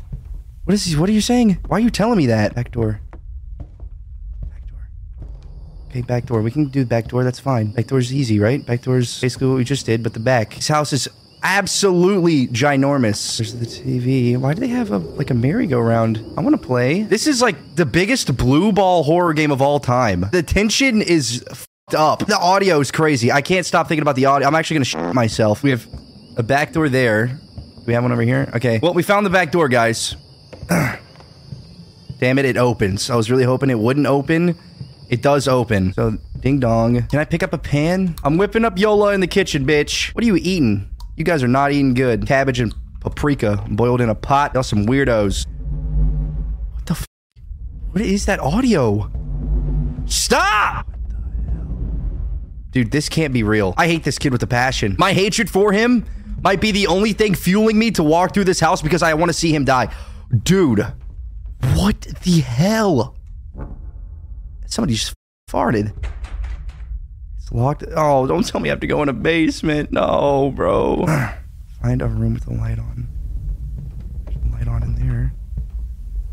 What? 0.65 0.75
Is? 0.75 0.97
What 0.97 1.09
are 1.09 1.13
you 1.13 1.21
saying? 1.21 1.59
Why 1.69 1.77
are 1.77 1.81
you 1.81 1.89
telling 1.89 2.19
me 2.19 2.27
that? 2.27 2.53
Back 2.53 2.73
door. 2.73 3.01
Back 4.51 4.69
door. 4.69 4.91
Okay, 5.87 6.03
back 6.03 6.27
door. 6.27 6.43
We 6.43 6.51
can 6.51 6.65
do 6.65 6.85
back 6.85 7.07
door. 7.07 7.23
That's 7.23 7.39
fine. 7.39 7.71
Back 7.71 7.87
door's 7.87 8.13
easy, 8.13 8.41
right? 8.41 8.67
Back 8.67 8.83
door's 8.83 9.21
basically 9.21 9.47
what 9.47 9.55
we 9.55 9.63
just 9.63 9.87
did, 9.87 10.03
but 10.03 10.15
the 10.15 10.19
back. 10.19 10.57
This 10.57 10.67
house 10.67 10.93
is 10.93 11.07
absolutely 11.45 12.49
ginormous. 12.49 13.39
There's 13.39 13.55
the 13.55 13.67
TV. 13.67 14.37
Why 14.37 14.53
do 14.53 14.59
they 14.59 14.67
have 14.67 14.91
a 14.91 14.99
like 14.99 15.31
a 15.31 15.35
merry-go-round? 15.35 16.25
I 16.37 16.41
want 16.41 16.61
to 16.61 16.67
play. 16.67 17.03
This 17.03 17.29
is 17.29 17.41
like 17.41 17.77
the 17.77 17.87
biggest 17.87 18.37
blue 18.37 18.73
ball 18.73 19.05
horror 19.05 19.33
game 19.33 19.53
of 19.53 19.63
all 19.63 19.79
time. 19.79 20.27
The 20.33 20.43
tension 20.43 21.03
is 21.03 21.45
up. 21.95 22.27
The 22.27 22.37
audio 22.37 22.81
is 22.81 22.91
crazy. 22.91 23.31
I 23.31 23.43
can't 23.43 23.65
stop 23.65 23.87
thinking 23.87 24.03
about 24.03 24.17
the 24.17 24.25
audio. 24.25 24.49
I'm 24.49 24.57
actually 24.57 24.85
gonna 24.85 25.13
myself. 25.13 25.63
We 25.63 25.71
have 25.71 25.87
a 26.37 26.43
back 26.43 26.73
door 26.73 26.89
there. 26.89 27.39
We 27.89 27.95
have 27.95 28.03
one 28.03 28.13
over 28.13 28.21
here? 28.21 28.51
Okay. 28.55 28.81
Well, 28.83 28.93
we 28.93 29.03
found 29.03 29.25
the 29.25 29.31
back 29.31 29.51
door, 29.51 29.67
guys. 29.67 30.15
Damn 30.69 32.39
it, 32.39 32.45
it 32.45 32.59
opens. 32.59 33.09
I 33.09 33.17
was 33.17 33.31
really 33.31 33.45
hoping 33.45 33.71
it 33.71 33.79
wouldn't 33.79 34.07
open. 34.07 34.59
It 35.09 35.23
does 35.23 35.49
open. 35.49 35.95
So, 35.95 36.19
ding 36.39 36.61
dong. 36.61 37.05
Can 37.05 37.19
I 37.19 37.25
pick 37.25 37.43
up 37.43 37.55
a 37.55 37.59
pan? 37.59 38.15
I'm 38.23 38.37
whipping 38.37 38.67
up 38.67 38.79
Yola 38.79 39.15
in 39.15 39.21
the 39.21 39.27
kitchen, 39.27 39.65
bitch. 39.65 40.15
What 40.15 40.23
are 40.23 40.27
you 40.27 40.37
eating? 40.37 40.91
You 41.17 41.25
guys 41.25 41.43
are 41.43 41.49
not 41.49 41.73
eating 41.73 41.95
good. 41.95 42.27
Cabbage 42.27 42.61
and 42.61 42.75
paprika 43.01 43.65
boiled 43.71 44.03
in 44.03 44.11
a 44.11 44.15
pot. 44.15 44.53
Y'all 44.53 44.63
some 44.63 44.85
weirdos. 44.85 45.47
What 46.75 46.85
the 46.85 46.93
f- 46.93 47.07
What 47.93 48.05
is 48.05 48.27
that 48.27 48.39
audio? 48.39 49.11
Stop! 50.05 50.91
Dude, 52.71 52.91
this 52.91 53.09
can't 53.09 53.33
be 53.33 53.43
real. 53.43 53.73
I 53.79 53.87
hate 53.87 54.05
this 54.05 54.19
kid 54.19 54.31
with 54.31 54.43
a 54.43 54.47
passion. 54.47 54.95
My 54.99 55.15
hatred 55.15 55.49
for 55.49 55.73
him 55.73 56.05
might 56.43 56.61
be 56.61 56.73
the 56.73 56.87
only 56.87 57.13
thing 57.13 57.35
fueling 57.35 57.79
me 57.79 57.91
to 57.93 58.03
walk 58.03 58.35
through 58.35 58.45
this 58.45 58.61
house 58.61 58.83
because 58.83 59.03
I 59.03 59.15
want 59.15 59.29
to 59.29 59.33
see 59.33 59.55
him 59.55 59.65
die. 59.65 59.93
Dude, 60.43 60.87
what 61.75 62.01
the 62.23 62.41
hell? 62.41 63.17
Somebody 64.67 64.95
just 64.95 65.15
farted. 65.51 65.93
It's 67.39 67.51
locked. 67.51 67.85
Oh, 67.97 68.27
don't 68.27 68.47
tell 68.47 68.61
me 68.61 68.69
I 68.69 68.73
have 68.73 68.81
to 68.81 68.87
go 68.87 69.03
in 69.03 69.09
a 69.09 69.15
basement. 69.15 69.91
No, 69.91 70.53
bro. 70.55 71.07
Find 71.83 72.03
a 72.03 72.07
room 72.07 72.35
with 72.35 72.47
a 72.47 72.53
light 72.53 72.79
on. 72.79 73.09
A 74.27 74.57
light 74.57 74.69
on 74.69 74.83
in 74.83 74.95
there. 74.97 75.33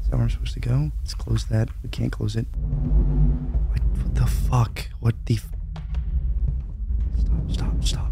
Is 0.01 0.09
that 0.09 0.17
where 0.17 0.23
I'm 0.23 0.29
supposed 0.29 0.53
to 0.53 0.59
go? 0.59 0.91
Let's 0.99 1.13
close 1.13 1.45
that. 1.45 1.69
We 1.81 1.89
can't 1.89 2.11
close 2.11 2.35
it. 2.35 2.45
What, 2.55 3.81
what 3.81 4.15
the 4.15 4.25
fuck? 4.25 4.89
What 4.99 5.15
the? 5.25 5.35
F- 5.35 5.49
stop! 7.17 7.51
Stop! 7.51 7.83
Stop! 7.83 8.04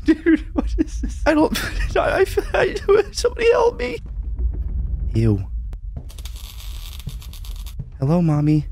Dude, 0.04 0.54
what 0.54 0.74
is 0.78 1.00
this? 1.02 1.22
I 1.26 1.34
don't. 1.34 1.56
I, 1.96 2.20
I, 2.20 2.26
I 2.54 3.04
somebody 3.12 3.50
help 3.50 3.78
me. 3.78 3.98
Ew. 5.14 5.44
Hello, 7.98 8.22
mommy. 8.22 8.66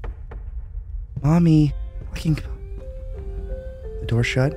Mommy. 1.23 1.75
Fucking. 2.11 2.37
The 4.01 4.07
door 4.07 4.25
shut. 4.25 4.55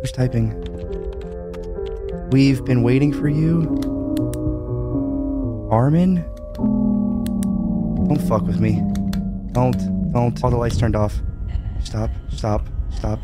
Who's 0.00 0.12
typing? 0.12 0.54
We've 2.30 2.64
been 2.64 2.82
waiting 2.82 3.12
for 3.12 3.28
you. 3.28 3.80
Armin? 5.70 6.24
Don't 8.06 8.22
fuck 8.28 8.42
with 8.42 8.60
me. 8.60 8.82
Don't. 9.52 10.12
Don't. 10.12 10.44
All 10.44 10.50
the 10.50 10.56
lights 10.56 10.76
turned 10.76 10.94
off. 10.94 11.20
Stop. 11.82 12.10
Stop. 12.30 12.66
Stop. 12.90 13.18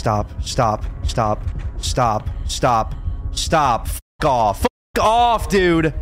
Stop. 0.00 0.30
Stop. 0.42 0.86
Stop. 1.02 1.42
Stop. 1.76 2.26
Stop. 2.46 2.94
Stop. 3.32 3.86
F 3.86 4.00
off. 4.24 4.66
off, 4.98 5.50
dude. 5.50 5.92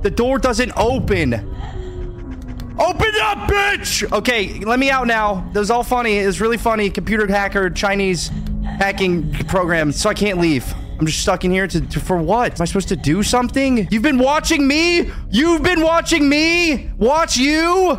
The 0.00 0.10
door 0.10 0.38
doesn't 0.38 0.72
open. 0.74 1.34
Open 1.34 3.12
up, 3.20 3.50
bitch! 3.50 4.10
Okay, 4.10 4.60
let 4.60 4.78
me 4.78 4.90
out 4.90 5.06
now. 5.06 5.46
That 5.52 5.60
was 5.60 5.70
all 5.70 5.84
funny. 5.84 6.16
It 6.16 6.24
was 6.24 6.40
really 6.40 6.56
funny. 6.56 6.88
Computer 6.88 7.26
hacker, 7.26 7.68
Chinese 7.68 8.30
hacking 8.64 9.30
program. 9.48 9.92
So 9.92 10.08
I 10.08 10.14
can't 10.14 10.38
leave. 10.38 10.64
I'm 10.98 11.04
just 11.04 11.20
stuck 11.20 11.44
in 11.44 11.50
here 11.50 11.66
to, 11.66 11.80
to 11.82 12.00
for 12.00 12.16
what? 12.16 12.54
Am 12.54 12.62
I 12.62 12.64
supposed 12.64 12.88
to 12.88 12.96
do 12.96 13.22
something? 13.22 13.86
You've 13.90 14.02
been 14.02 14.18
watching 14.18 14.66
me? 14.66 15.10
You've 15.28 15.62
been 15.62 15.82
watching 15.82 16.26
me? 16.26 16.90
Watch 16.96 17.36
you? 17.36 17.96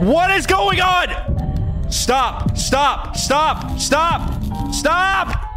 What 0.00 0.32
is 0.32 0.44
going 0.44 0.80
on? 0.80 1.33
Stop, 1.94 2.56
stop, 2.58 3.16
stop, 3.16 3.78
stop, 3.78 4.74
stop! 4.74 5.50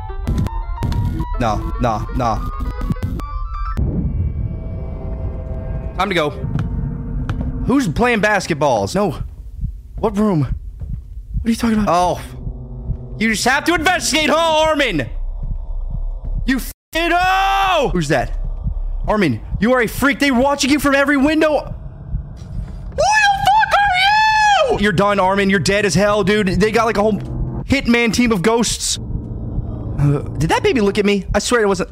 No, 1.40 1.74
no, 1.82 2.08
no. 2.16 2.50
Time 5.98 6.10
to 6.10 6.14
go. 6.14 6.30
Who's 7.66 7.88
playing 7.88 8.22
basketballs? 8.22 8.94
No. 8.94 9.20
What 9.98 10.16
room? 10.16 10.42
What 10.42 11.46
are 11.46 11.50
you 11.50 11.56
talking 11.56 11.80
about? 11.80 11.90
Oh. 11.90 13.16
You 13.18 13.32
just 13.32 13.44
have 13.46 13.66
to 13.66 13.74
investigate, 13.74 14.30
huh, 14.30 14.70
Armin? 14.70 15.10
You 16.46 16.58
f***ing 16.58 17.12
oh! 17.14 17.90
Who's 17.92 18.10
that? 18.10 18.40
Armin, 19.08 19.42
you 19.60 19.74
are 19.74 19.82
a 19.82 19.88
freak. 19.88 20.20
They're 20.20 20.36
watching 20.36 20.70
you 20.70 20.80
from 20.80 20.94
every 20.94 21.18
window. 21.18 21.74
You're 24.80 24.92
done, 24.92 25.20
Armin. 25.20 25.50
You're 25.50 25.60
dead 25.60 25.86
as 25.86 25.96
hell, 25.96 26.24
dude. 26.24 26.48
They 26.48 26.72
got 26.72 26.86
like 26.86 26.98
a 26.98 27.02
whole 27.02 27.14
hitman 27.64 28.14
team 28.14 28.32
of 28.32 28.42
ghosts. 28.42 28.98
Uh, 28.98 30.20
did 30.38 30.50
that 30.52 30.62
baby 30.64 30.82
look 30.82 30.98
at 30.98 31.06
me? 31.06 31.26
I 31.34 31.40
swear 31.40 31.62
it 31.64 31.68
wasn't. 31.68 31.90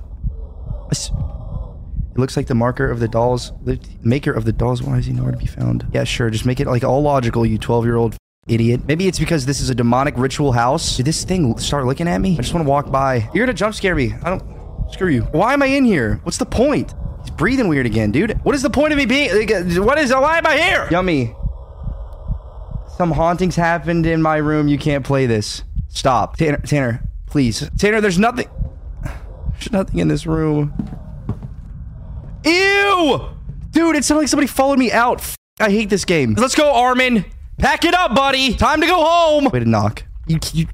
It 0.92 2.20
looks 2.20 2.38
like 2.38 2.48
the 2.48 2.56
marker 2.56 2.90
of 2.90 3.00
the 3.00 3.08
dolls, 3.08 3.52
the 3.64 3.80
maker 4.02 4.32
of 4.32 4.46
the 4.46 4.54
dolls. 4.54 4.82
Why 4.82 4.98
is 4.98 5.06
he 5.06 5.14
nowhere 5.14 5.32
to 5.34 5.38
be 5.38 5.46
found? 5.48 5.86
Yeah, 5.94 6.06
sure. 6.06 6.30
Just 6.30 6.46
make 6.46 6.60
it 6.60 6.68
like 6.68 6.84
all 6.84 7.02
logical, 7.02 7.46
you 7.46 7.58
12 7.58 7.84
year 7.86 7.98
old 7.98 8.16
idiot. 8.48 8.82
Maybe 8.88 9.08
it's 9.08 9.20
because 9.20 9.46
this 9.46 9.60
is 9.60 9.70
a 9.70 9.76
demonic 9.76 10.16
ritual 10.18 10.54
house. 10.54 10.96
Did 10.98 11.06
this 11.08 11.24
thing 11.26 11.58
start 11.58 11.86
looking 11.86 12.08
at 12.08 12.20
me? 12.22 12.34
I 12.36 12.38
just 12.38 12.54
want 12.54 12.66
to 12.66 12.70
walk 12.70 12.90
by. 12.92 13.30
You're 13.34 13.46
gonna 13.46 13.56
jump 13.58 13.76
scare 13.76 13.96
me. 13.96 14.14
I 14.24 14.30
don't. 14.30 14.44
Screw 14.94 15.10
you. 15.10 15.24
Why 15.24 15.54
am 15.54 15.64
I 15.64 15.66
in 15.66 15.84
here? 15.84 16.20
What's 16.24 16.38
the 16.38 16.46
point? 16.46 16.94
He's 17.22 17.32
breathing 17.32 17.68
weird 17.68 17.88
again, 17.88 18.12
dude. 18.12 18.34
What 18.46 18.54
is 18.54 18.62
the 18.62 18.70
point 18.70 18.94
of 18.94 18.98
me 18.98 19.06
being? 19.08 19.32
uh, 19.52 19.84
What 19.84 19.98
is? 19.98 20.14
Why 20.14 20.38
am 20.38 20.46
I 20.46 20.58
here? 20.58 20.88
Yummy. 20.92 21.34
Some 22.98 23.12
hauntings 23.12 23.56
happened 23.58 24.06
in 24.06 24.22
my 24.22 24.38
room. 24.38 24.68
You 24.70 24.78
can't 24.78 25.06
play 25.06 25.26
this. 25.26 25.64
Stop, 25.90 26.38
Tanner. 26.38 26.58
Tanner, 26.60 27.04
please. 27.26 27.70
Tanner, 27.78 28.00
there's 28.00 28.18
nothing. 28.20 28.48
There's 29.04 29.72
nothing 29.72 30.00
in 30.00 30.08
this 30.08 30.26
room. 30.26 30.74
Ew! 32.46 33.30
Dude, 33.72 33.96
it 33.96 34.06
sounded 34.06 34.22
like 34.22 34.28
somebody 34.30 34.48
followed 34.48 34.80
me 34.80 34.92
out. 34.92 35.20
F- 35.20 35.36
I 35.60 35.70
hate 35.70 35.90
this 35.90 36.06
game. 36.06 36.36
Let's 36.36 36.56
go, 36.56 36.74
Armin. 36.74 37.26
Pack 37.58 37.84
it 37.84 37.94
up, 37.94 38.16
buddy. 38.16 38.54
Time 38.54 38.80
to 38.82 38.88
go 38.88 39.04
home. 39.04 39.50
Wait 39.52 39.60
to 39.60 39.66
knock. 39.66 40.04
You, 40.28 40.40
you, 40.54 40.68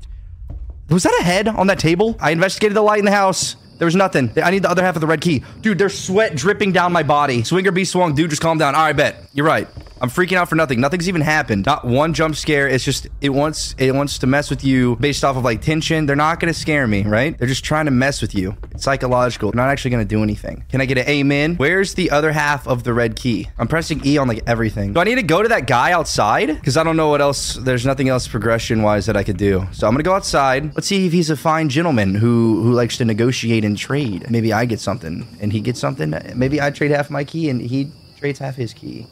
was 0.90 1.04
that 1.04 1.18
a 1.22 1.24
head 1.24 1.48
on 1.48 1.68
that 1.68 1.80
table? 1.80 2.16
I 2.20 2.32
investigated 2.32 2.76
the 2.76 2.82
light 2.82 3.00
in 3.00 3.06
the 3.06 3.12
house. 3.12 3.56
There 3.82 3.88
was 3.88 3.96
nothing. 3.96 4.30
I 4.44 4.52
need 4.52 4.62
the 4.62 4.70
other 4.70 4.84
half 4.84 4.94
of 4.96 5.02
the 5.02 5.08
red 5.08 5.22
key. 5.22 5.44
Dude, 5.62 5.80
there's 5.80 5.98
sweat 5.98 6.36
dripping 6.36 6.72
down 6.72 6.94
my 6.94 7.02
body. 7.02 7.44
Swinger 7.44 7.72
be 7.72 7.84
swung. 7.84 8.14
Dude, 8.14 8.30
just 8.30 8.40
calm 8.40 8.60
down. 8.60 8.76
All 8.76 8.84
right, 8.84 8.96
bet. 8.96 9.28
You're 9.34 9.48
right. 9.48 9.68
I'm 10.02 10.10
freaking 10.10 10.36
out 10.36 10.50
for 10.50 10.56
nothing. 10.56 10.82
Nothing's 10.82 11.08
even 11.08 11.22
happened. 11.22 11.68
Not 11.68 11.86
one 11.86 12.16
jump 12.16 12.36
scare. 12.36 12.68
It's 12.68 12.84
just 12.84 13.06
it 13.22 13.30
wants 13.30 13.76
it 13.78 13.94
wants 13.94 14.18
to 14.20 14.28
mess 14.28 14.50
with 14.50 14.64
you 14.64 14.96
based 14.96 15.24
off 15.24 15.38
of 15.38 15.44
like 15.44 15.62
tension. 15.62 16.08
They're 16.08 16.16
not 16.16 16.40
gonna 16.40 16.56
scare 16.56 16.88
me, 16.88 17.04
right? 17.04 17.38
They're 17.38 17.48
just 17.48 17.64
trying 17.64 17.86
to 17.86 17.92
mess 17.92 18.20
with 18.20 18.34
you. 18.34 18.58
It's 18.72 18.84
psychological. 18.84 19.52
They're 19.52 19.64
not 19.64 19.70
actually 19.70 19.92
gonna 19.92 20.06
do 20.06 20.24
anything. 20.24 20.64
Can 20.70 20.82
I 20.82 20.86
get 20.86 20.98
an 20.98 21.08
amen? 21.08 21.56
Where's 21.58 21.94
the 21.94 22.10
other 22.10 22.32
half 22.32 22.68
of 22.68 22.84
the 22.84 22.94
red 22.96 23.16
key? 23.16 23.50
I'm 23.60 23.68
pressing 23.68 24.04
E 24.04 24.18
on 24.18 24.28
like 24.28 24.42
everything. 24.48 24.94
Do 24.94 25.02
I 25.02 25.04
need 25.04 25.16
to 25.16 25.24
go 25.24 25.44
to 25.44 25.50
that 25.50 25.68
guy 25.68 25.92
outside? 25.92 26.48
Because 26.48 26.78
I 26.78 26.84
don't 26.84 26.98
know 26.98 27.10
what 27.10 27.22
else. 27.22 27.54
There's 27.54 27.86
nothing 27.86 28.10
else 28.10 28.28
progression 28.28 28.82
wise 28.82 29.06
that 29.06 29.16
I 29.16 29.24
could 29.24 29.38
do. 29.38 29.68
So 29.72 29.86
I'm 29.86 29.94
gonna 29.94 30.02
go 30.02 30.16
outside. 30.16 30.74
Let's 30.74 30.88
see 30.88 31.06
if 31.06 31.14
he's 31.14 31.30
a 31.30 31.38
fine 31.38 31.70
gentleman 31.70 32.16
who 32.16 32.64
who 32.64 32.74
likes 32.74 32.98
to 32.98 33.06
negotiate 33.06 33.64
and 33.64 33.71
trade. 33.76 34.30
Maybe 34.30 34.54
I 34.54 34.66
get 34.66 34.80
something 34.80 35.28
and 35.40 35.52
he 35.52 35.60
gets 35.62 35.80
something. 35.80 36.14
Maybe 36.36 36.62
I 36.62 36.70
trade 36.72 36.92
half 36.92 37.10
my 37.10 37.24
key 37.24 37.50
and 37.50 37.62
he 37.62 37.92
trades 38.18 38.40
half 38.40 38.56
his 38.56 38.74
key. 38.74 39.08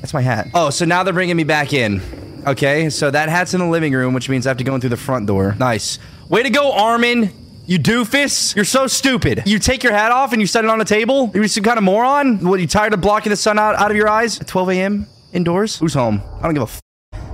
That's 0.00 0.14
my 0.14 0.20
hat. 0.22 0.48
Oh, 0.54 0.70
so 0.70 0.84
now 0.84 1.02
they're 1.02 1.14
bringing 1.14 1.36
me 1.36 1.44
back 1.44 1.72
in. 1.72 2.00
Okay, 2.46 2.90
so 2.90 3.10
that 3.10 3.28
hat's 3.28 3.54
in 3.54 3.60
the 3.60 3.66
living 3.66 3.92
room, 3.92 4.14
which 4.14 4.28
means 4.28 4.46
I 4.46 4.50
have 4.50 4.56
to 4.58 4.64
go 4.64 4.74
in 4.74 4.80
through 4.80 4.90
the 4.90 4.96
front 4.96 5.26
door. 5.26 5.56
Nice. 5.58 5.98
Way 6.28 6.42
to 6.44 6.50
go, 6.50 6.72
Armin. 6.72 7.32
You 7.66 7.80
doofus. 7.80 8.54
You're 8.54 8.64
so 8.64 8.86
stupid. 8.86 9.42
You 9.46 9.58
take 9.58 9.82
your 9.82 9.92
hat 9.92 10.12
off 10.12 10.32
and 10.32 10.40
you 10.40 10.46
set 10.46 10.62
it 10.64 10.70
on 10.70 10.80
a 10.80 10.84
table? 10.84 11.32
You're 11.34 11.48
some 11.48 11.64
kind 11.64 11.78
of 11.78 11.82
moron? 11.82 12.46
What, 12.46 12.60
you 12.60 12.68
tired 12.68 12.94
of 12.94 13.00
blocking 13.00 13.30
the 13.30 13.36
sun 13.36 13.58
out, 13.58 13.74
out 13.74 13.90
of 13.90 13.96
your 13.96 14.08
eyes 14.08 14.40
at 14.40 14.46
12 14.46 14.70
a.m. 14.70 15.06
indoors? 15.32 15.76
Who's 15.78 15.94
home? 15.94 16.22
I 16.38 16.42
don't 16.42 16.54
give 16.54 16.62
a 16.62 16.66
f- 16.66 16.80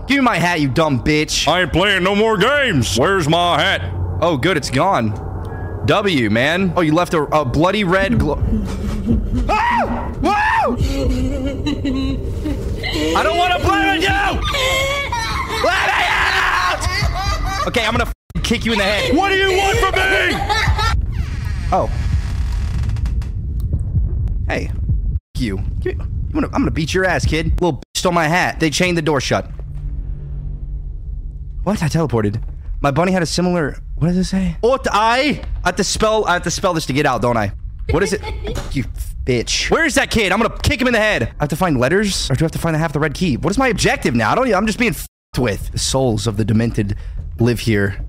Give 0.07 0.17
me 0.17 0.23
my 0.23 0.37
hat, 0.37 0.61
you 0.61 0.69
dumb 0.69 1.05
bitch. 1.05 1.47
I 1.47 1.61
ain't 1.63 1.73
playing 1.73 2.03
no 2.03 2.15
more 2.17 2.39
games. 2.39 2.99
Where's 2.99 3.29
my 3.29 3.61
hat? 3.61 3.83
Oh, 4.23 4.39
good, 4.39 4.57
it's 4.57 4.71
gone. 4.71 5.13
W, 5.87 6.31
man. 6.31 6.73
Oh, 6.77 6.81
you 6.81 6.95
left 6.95 7.13
a, 7.15 7.23
a 7.37 7.45
bloody 7.45 7.83
red 7.85 8.19
glow. 8.19 8.35
ah! 9.49 10.13
Whoa! 10.21 10.77
I 13.17 13.23
don't 13.23 13.37
want 13.37 13.53
to 13.53 13.59
play 13.67 13.95
with 13.95 14.03
you! 14.03 14.41
Let 15.65 15.87
me 15.89 16.05
out! 16.09 17.67
Okay, 17.67 17.85
I'm 17.85 17.93
gonna 17.93 18.05
f- 18.05 18.43
kick 18.45 18.65
you 18.65 18.73
in 18.73 18.79
the 18.79 18.85
head. 18.85 19.17
What 19.17 19.31
do 19.31 19.37
you 19.37 19.57
want 19.57 19.79
from 19.79 19.95
me? 19.95 20.37
Oh. 21.73 21.91
Hey. 24.49 24.67
F- 24.67 24.77
you. 25.43 25.59
I'm 25.59 26.31
gonna, 26.33 26.47
I'm 26.47 26.63
gonna 26.63 26.71
beat 26.71 26.95
your 26.95 27.05
ass, 27.05 27.27
kid. 27.27 27.61
Little 27.61 27.79
bitch 27.79 27.97
stole 27.99 28.13
my 28.13 28.29
hat. 28.29 28.61
They 28.61 28.71
chained 28.71 28.97
the 28.97 29.03
door 29.03 29.21
shut. 29.21 29.51
What? 31.65 31.83
I 31.83 31.89
teleported. 31.89 32.41
My 32.83 32.91
bunny 32.91 33.13
had 33.13 33.23
a 33.23 33.27
similar. 33.27 33.77
What 33.95 34.09
does 34.09 34.17
it 34.17 34.25
say? 34.25 34.57
What 34.61 34.89
I? 34.91 35.41
I 35.63 35.69
have 35.69 35.77
to 35.77 35.85
spell. 35.85 36.25
I 36.25 36.33
have 36.33 36.43
to 36.43 36.51
spell 36.51 36.75
this 36.75 36.87
to 36.87 36.93
get 36.93 37.07
out, 37.07 37.23
don't 37.23 37.37
I? 37.37 37.53
What 37.91 38.03
is 38.03 38.13
it? 38.13 38.21
you 38.75 38.85
bitch. 39.25 39.71
Where 39.71 39.85
is 39.85 39.95
that 39.95 40.11
kid? 40.11 40.33
I'm 40.33 40.43
gonna 40.43 40.59
kick 40.59 40.81
him 40.81 40.89
in 40.89 40.93
the 40.93 40.99
head. 40.99 41.23
I 41.39 41.43
have 41.45 41.49
to 41.51 41.57
find 41.57 41.79
letters, 41.79 42.29
or 42.29 42.35
do 42.35 42.45
I 42.45 42.47
have 42.47 42.53
to 42.53 42.59
find 42.59 42.75
the 42.75 42.81
half 42.81 42.93
the 42.93 42.99
red 42.99 43.15
key? 43.15 43.37
What 43.37 43.53
is 43.53 43.59
my 43.59 43.69
objective 43.69 44.17
now? 44.17 44.33
I 44.33 44.35
don't. 44.35 44.53
I'm 44.53 44.67
just 44.67 44.81
being 44.81 44.91
f***ed 44.91 45.41
with. 45.41 45.71
The 45.71 45.79
souls 45.79 46.27
of 46.27 46.37
the 46.37 46.45
demented 46.45 46.97
live 47.39 47.61
here. 47.61 48.05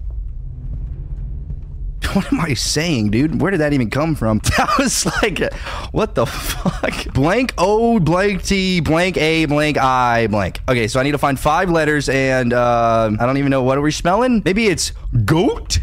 What 2.13 2.31
am 2.31 2.41
I 2.41 2.53
saying, 2.53 3.09
dude? 3.09 3.41
Where 3.41 3.49
did 3.49 3.59
that 3.59 3.73
even 3.73 3.89
come 3.89 4.15
from? 4.15 4.39
That 4.57 4.77
was 4.77 5.05
like, 5.05 5.51
what 5.91 6.13
the 6.15 6.25
fuck? 6.25 7.05
Blank 7.13 7.53
O, 7.57 7.99
blank 7.99 8.43
T, 8.43 8.79
blank 8.81 9.17
A, 9.17 9.45
blank 9.45 9.77
I, 9.77 10.27
blank. 10.27 10.61
Okay, 10.69 10.87
so 10.87 10.99
I 10.99 11.03
need 11.03 11.11
to 11.13 11.17
find 11.17 11.39
five 11.39 11.69
letters, 11.69 12.09
and 12.09 12.53
uh, 12.53 13.09
I 13.19 13.25
don't 13.25 13.37
even 13.37 13.49
know 13.49 13.63
what 13.63 13.77
are 13.77 13.81
we 13.81 13.91
spelling. 13.91 14.41
Maybe 14.45 14.67
it's 14.67 14.91
goat, 15.25 15.79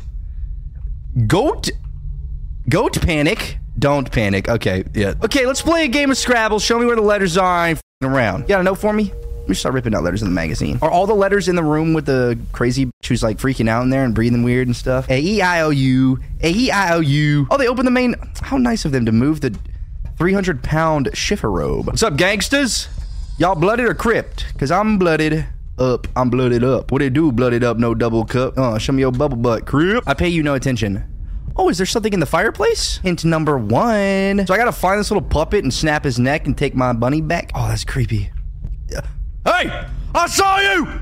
goat, 1.27 1.71
goat 2.69 3.01
panic. 3.03 3.59
Don't 3.79 4.11
panic. 4.11 4.49
Okay, 4.49 4.85
yeah. 4.95 5.15
Okay, 5.25 5.47
let's 5.47 5.63
play 5.63 5.85
a 5.85 5.89
game 5.89 6.11
of 6.11 6.19
Scrabble. 6.19 6.59
Show 6.59 6.79
me 6.79 6.87
where 6.87 6.97
the 6.97 7.03
letters 7.03 7.37
are. 7.37 7.47
I 7.47 7.71
f***ing 7.71 8.11
around. 8.11 8.43
You 8.43 8.49
got 8.49 8.61
a 8.61 8.65
note 8.65 8.79
for 8.79 8.93
me? 8.93 9.13
Let 9.51 9.55
me 9.57 9.59
start 9.59 9.75
ripping 9.75 9.97
out 9.97 10.05
letters 10.05 10.23
in 10.23 10.29
the 10.29 10.33
magazine. 10.33 10.79
Are 10.81 10.89
all 10.93 11.09
the 11.09 11.15
letters 11.15 11.49
in 11.49 11.57
the 11.57 11.65
room 11.65 11.93
with 11.93 12.07
the 12.07 12.39
crazy 12.53 12.87
bitch 12.87 13.09
who's 13.09 13.21
like 13.21 13.39
freaking 13.39 13.69
out 13.69 13.83
in 13.83 13.91
there 13.91 14.05
and 14.05 14.15
breathing 14.15 14.45
weird 14.45 14.69
and 14.69 14.77
stuff? 14.77 15.11
A 15.11 15.21
E 15.21 15.43
I 15.43 15.63
O 15.63 15.71
U. 15.71 16.21
A 16.41 16.53
E 16.53 16.71
I 16.71 16.95
O 16.95 17.01
U. 17.01 17.49
Oh, 17.51 17.57
they 17.57 17.67
opened 17.67 17.89
the 17.89 17.91
main. 17.91 18.15
How 18.43 18.59
nice 18.59 18.85
of 18.85 18.93
them 18.93 19.05
to 19.07 19.11
move 19.11 19.41
the 19.41 19.59
300 20.19 20.63
pound 20.63 21.07
chifforobe. 21.15 21.87
What's 21.87 22.05
up, 22.05 22.17
gangsters? 22.17 22.87
Y'all 23.39 23.57
blooded 23.57 23.87
or 23.87 23.95
crypt? 23.95 24.57
Cause 24.57 24.71
I'm 24.71 25.01
blooded 25.01 25.45
up. 25.81 26.07
I'm 26.15 26.31
blooded 26.31 26.63
up. 26.63 26.93
What 26.93 27.03
it 27.03 27.13
do? 27.13 27.33
Blooded 27.33 27.65
up, 27.65 27.77
no 27.77 27.93
double 27.93 28.25
cup. 28.25 28.57
Uh, 28.57 28.79
show 28.79 28.93
me 28.93 29.01
your 29.01 29.11
bubble 29.11 29.37
butt, 29.37 29.67
crip. 29.67 30.05
I 30.07 30.15
pay 30.15 30.29
you 30.29 30.45
no 30.45 30.55
attention. 30.55 31.03
Oh, 31.57 31.69
is 31.69 31.77
there 31.77 31.87
something 31.87 32.13
in 32.13 32.21
the 32.21 32.25
fireplace? 32.25 32.99
Hint 32.99 33.25
number 33.25 33.59
one. 33.59 34.47
So 34.47 34.55
I 34.55 34.59
gotta 34.59 34.71
find 34.71 35.01
this 35.01 35.11
little 35.11 35.29
puppet 35.29 35.65
and 35.65 35.75
snap 35.75 36.05
his 36.05 36.21
neck 36.21 36.47
and 36.47 36.57
take 36.57 36.77
my 36.77 36.93
bunny 36.93 37.21
back. 37.21 37.51
Oh, 37.57 37.67
that's 37.67 37.83
creepy. 37.83 38.31
Hey, 39.45 39.87
I 40.15 40.27
saw 40.27 40.59
you. 40.59 41.01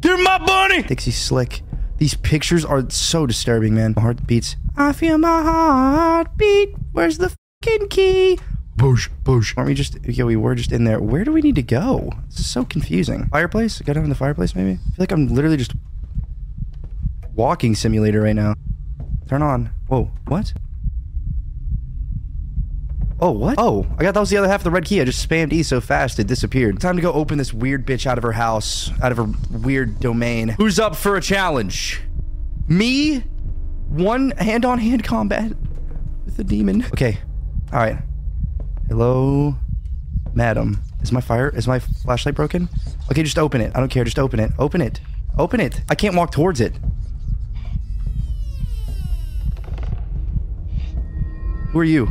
Give 0.00 0.18
me 0.18 0.24
my 0.24 0.38
bunny. 0.38 0.82
Dixie 0.82 1.10
Slick. 1.10 1.62
These 1.98 2.14
pictures 2.14 2.64
are 2.64 2.88
so 2.90 3.26
disturbing, 3.26 3.74
man. 3.74 3.94
My 3.96 4.02
heart 4.02 4.26
beats. 4.26 4.56
I 4.76 4.92
feel 4.92 5.18
my 5.18 5.42
heart 5.42 6.36
beat. 6.36 6.74
Where's 6.92 7.18
the 7.18 7.34
fucking 7.62 7.88
key? 7.88 8.38
Push, 8.78 9.10
push. 9.24 9.54
Aren't 9.56 9.68
we 9.68 9.74
just? 9.74 9.98
Yeah, 10.06 10.24
we 10.24 10.36
were 10.36 10.54
just 10.54 10.72
in 10.72 10.84
there. 10.84 11.00
Where 11.00 11.24
do 11.24 11.32
we 11.32 11.42
need 11.42 11.56
to 11.56 11.62
go? 11.62 12.10
This 12.28 12.40
is 12.40 12.46
so 12.48 12.64
confusing. 12.64 13.28
Fireplace? 13.28 13.80
Go 13.80 13.92
down 13.92 14.04
in 14.04 14.10
the 14.10 14.16
fireplace, 14.16 14.54
maybe. 14.54 14.72
I 14.72 14.76
feel 14.76 14.94
like 14.98 15.12
I'm 15.12 15.26
literally 15.28 15.58
just 15.58 15.72
walking 17.34 17.74
simulator 17.74 18.22
right 18.22 18.36
now. 18.36 18.54
Turn 19.28 19.42
on. 19.42 19.70
Whoa, 19.88 20.10
what? 20.28 20.54
Oh, 23.22 23.32
what? 23.32 23.56
Oh, 23.58 23.86
I 23.98 24.02
got 24.02 24.14
that 24.14 24.20
was 24.20 24.30
the 24.30 24.38
other 24.38 24.48
half 24.48 24.60
of 24.60 24.64
the 24.64 24.70
red 24.70 24.84
key. 24.84 25.00
I 25.00 25.04
just 25.04 25.28
spammed 25.28 25.52
E 25.52 25.62
so 25.62 25.80
fast 25.80 26.18
it 26.18 26.26
disappeared. 26.26 26.80
Time 26.80 26.96
to 26.96 27.02
go 27.02 27.12
open 27.12 27.36
this 27.38 27.52
weird 27.52 27.86
bitch 27.86 28.06
out 28.06 28.16
of 28.16 28.24
her 28.24 28.32
house, 28.32 28.90
out 29.02 29.12
of 29.12 29.18
her 29.18 29.26
weird 29.50 30.00
domain. 30.00 30.48
Who's 30.48 30.78
up 30.78 30.96
for 30.96 31.16
a 31.16 31.20
challenge? 31.20 32.00
Me? 32.68 33.24
one 33.90 34.30
hand-on-hand 34.32 35.02
combat 35.04 35.52
with 36.24 36.36
the 36.36 36.44
demon. 36.44 36.84
Okay. 36.92 37.18
All 37.72 37.80
right. 37.80 37.98
Hello, 38.88 39.56
madam. 40.32 40.80
Is 41.02 41.12
my 41.12 41.20
fire? 41.20 41.48
Is 41.48 41.66
my 41.66 41.78
flashlight 41.78 42.34
broken? 42.34 42.68
Okay, 43.10 43.22
just 43.22 43.38
open 43.38 43.60
it. 43.60 43.72
I 43.74 43.80
don't 43.80 43.88
care. 43.88 44.04
Just 44.04 44.18
open 44.18 44.38
it. 44.38 44.52
Open 44.58 44.80
it. 44.80 45.00
Open 45.38 45.60
it. 45.60 45.80
I 45.88 45.94
can't 45.94 46.14
walk 46.14 46.30
towards 46.30 46.60
it. 46.60 46.74
Who 51.70 51.78
are 51.78 51.84
you? 51.84 52.06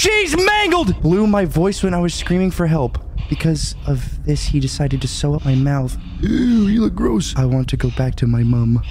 She's 0.00 0.34
mangled! 0.34 0.98
Blew 1.02 1.26
my 1.26 1.44
voice 1.44 1.82
when 1.82 1.92
I 1.92 1.98
was 2.00 2.14
screaming 2.14 2.50
for 2.50 2.66
help. 2.66 2.96
Because 3.28 3.74
of 3.86 4.24
this, 4.24 4.46
he 4.46 4.58
decided 4.58 5.02
to 5.02 5.08
sew 5.08 5.34
up 5.34 5.44
my 5.44 5.54
mouth. 5.54 5.94
Ew, 6.22 6.68
you 6.68 6.80
look 6.80 6.94
gross. 6.94 7.36
I 7.36 7.44
want 7.44 7.68
to 7.68 7.76
go 7.76 7.90
back 7.98 8.14
to 8.14 8.26
my 8.26 8.42
mum. 8.42 8.82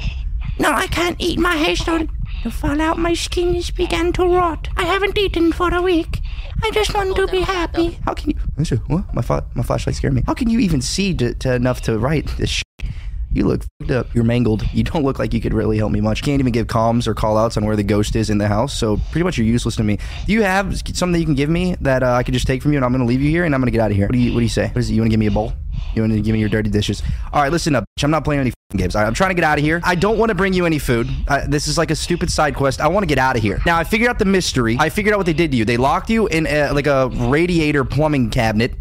No, 0.60 0.72
I 0.72 0.86
can't 0.86 1.16
eat. 1.20 1.40
My 1.40 1.56
hair 1.56 1.76
started 1.76 2.12
to 2.44 2.52
fall 2.52 2.80
out. 2.80 3.00
My 3.00 3.16
skin 3.16 3.56
has 3.56 3.72
begun 3.72 4.14
to 4.14 4.24
rot. 4.24 4.70
I 4.78 4.84
haven't 4.84 5.18
eaten 5.18 5.52
for 5.52 5.74
a 5.74 5.82
week. 5.82 6.20
I 6.62 6.70
just 6.70 6.94
want 6.94 7.16
to 7.16 7.26
be 7.26 7.40
happy. 7.42 7.98
How 8.06 8.14
can 8.14 8.30
you? 8.30 8.36
Listen, 8.56 8.78
What? 8.86 9.12
My, 9.16 9.24
fa- 9.24 9.48
my 9.56 9.64
flashlight 9.64 9.96
scared 9.96 10.14
me. 10.14 10.22
How 10.28 10.36
can 10.36 10.48
you 10.52 10.60
even 10.60 10.80
see 10.80 11.16
to, 11.16 11.34
to 11.34 11.56
enough 11.56 11.82
to 11.82 11.98
write 11.98 12.28
this 12.38 12.52
shit? 12.52 12.92
You 13.32 13.46
look 13.46 13.64
fed 13.80 13.92
up. 13.92 14.14
You're 14.14 14.24
mangled. 14.24 14.64
You 14.74 14.84
don't 14.84 15.04
look 15.04 15.20
like 15.20 15.34
you 15.34 15.42
could 15.42 15.54
really 15.54 15.78
help 15.78 15.92
me 15.92 16.02
much. 16.02 16.24
Can't 16.24 16.40
even 16.40 16.52
give 16.52 16.68
comms 16.68 17.08
or 17.08 17.14
call 17.14 17.38
outs 17.38 17.58
on 17.58 17.66
where 17.66 17.76
the 17.76 17.84
ghost 17.84 18.16
is 18.16 18.30
in 18.30 18.38
the 18.40 18.48
house. 18.48 18.78
So 18.78 18.98
pretty 19.12 19.24
much 19.24 19.38
you're 19.38 19.48
useless 19.48 19.76
to 19.78 19.84
me. 19.84 20.00
Do 20.26 20.34
you 20.34 20.42
have 20.44 20.78
something 20.96 21.14
that 21.14 21.20
you 21.20 21.26
can 21.26 21.36
give 21.36 21.50
me 21.50 21.76
that 21.82 22.02
uh, 22.04 22.14
I 22.14 22.24
could 22.24 22.34
just 22.34 22.48
take 22.48 22.62
from 22.62 22.72
you 22.72 22.78
and 22.78 22.86
I'm 22.86 22.92
going 22.92 23.02
to 23.02 23.08
leave 23.08 23.22
you 23.22 23.30
here 23.30 23.46
and 23.46 23.54
I'm 23.54 23.62
going 23.62 23.68
to 23.68 23.72
get 23.72 23.82
out 23.82 23.92
of 23.92 23.98
here? 23.98 24.08
What 24.08 24.14
do 24.14 24.20
you 24.20 24.34
What 24.34 24.40
do 24.40 24.44
you 24.44 24.50
say? 24.50 24.68
What 24.68 24.78
is 24.78 24.90
it? 24.90 24.94
You 24.94 25.02
want 25.02 25.12
to 25.12 25.14
give 25.14 25.20
me 25.20 25.28
a 25.28 25.32
bowl? 25.32 25.54
You 25.96 26.02
want 26.02 26.14
to 26.14 26.22
give 26.22 26.34
me 26.34 26.40
your 26.40 26.50
dirty 26.50 26.70
dishes? 26.70 27.02
All 27.32 27.42
right, 27.42 27.52
listen 27.52 27.76
up. 27.76 27.86
I'm 28.02 28.12
not 28.12 28.24
playing 28.24 28.42
any 28.42 28.54
games. 28.76 28.96
Right, 28.96 29.06
I'm 29.06 29.14
trying 29.14 29.32
to 29.32 29.36
get 29.36 29.44
out 29.44 29.58
of 29.58 29.64
here. 29.64 29.82
I 29.84 29.96
don't 29.96 30.18
want 30.18 30.30
to 30.30 30.36
bring 30.36 30.54
you 30.54 30.66
any 30.66 30.80
food. 30.80 31.10
Uh, 31.28 31.46
this 31.48 31.68
is 31.68 31.78
like 31.78 31.92
a 31.92 31.96
stupid 31.96 32.32
side 32.32 32.56
quest. 32.56 32.82
I 32.82 32.88
want 32.88 33.04
to 33.04 33.08
get 33.08 33.18
out 33.18 33.36
of 33.36 33.42
here. 33.42 33.60
Now, 33.66 33.78
I 33.78 33.84
figured 33.84 34.10
out 34.10 34.20
the 34.20 34.26
mystery. 34.26 34.78
I 34.80 34.90
figured 34.90 35.14
out 35.14 35.18
what 35.18 35.26
they 35.26 35.34
did 35.34 35.52
to 35.52 35.58
you. 35.58 35.66
They 35.66 35.78
locked 35.78 36.10
you 36.10 36.28
in 36.28 36.48
a, 36.48 36.72
like 36.72 36.88
a 36.88 37.10
radiator 37.10 37.84
plumbing 37.84 38.30
cabinet 38.30 38.74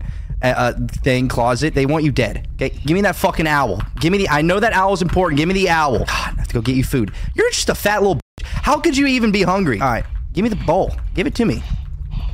uh, 0.43 0.73
thing 1.03 1.29
closet. 1.29 1.75
They 1.75 1.87
want 1.87 2.05
you 2.05 2.13
dead. 2.13 2.49
Okay, 2.55 2.71
give 2.71 2.95
me 2.95 3.01
that 3.03 3.17
fucking 3.17 3.47
owl. 3.47 3.83
Give 4.01 4.13
me 4.13 4.19
the. 4.19 4.29
I 4.29 4.43
know 4.43 4.61
that 4.61 4.73
owl 4.73 4.93
is 4.93 5.03
important. 5.03 5.39
Give 5.39 5.49
me 5.49 5.55
the 5.55 5.69
owl. 5.69 5.99
God, 5.99 6.09
I 6.11 6.39
have 6.39 6.49
to 6.49 6.55
go 6.55 6.61
get 6.61 6.77
you 6.77 6.85
food. 6.85 7.13
You're 7.35 7.51
just 7.51 7.69
a 7.69 7.75
fat 7.75 8.03
little. 8.03 8.17
bitch. 8.17 8.47
How 8.47 8.79
could 8.81 8.97
you 8.97 9.07
even 9.07 9.33
be 9.33 9.43
hungry? 9.43 9.81
All 9.81 9.89
right, 9.89 10.05
give 10.33 10.43
me 10.43 10.49
the 10.49 10.57
bowl. 10.57 10.93
Give 11.15 11.27
it 11.27 11.35
to 11.37 11.45
me. 11.45 11.63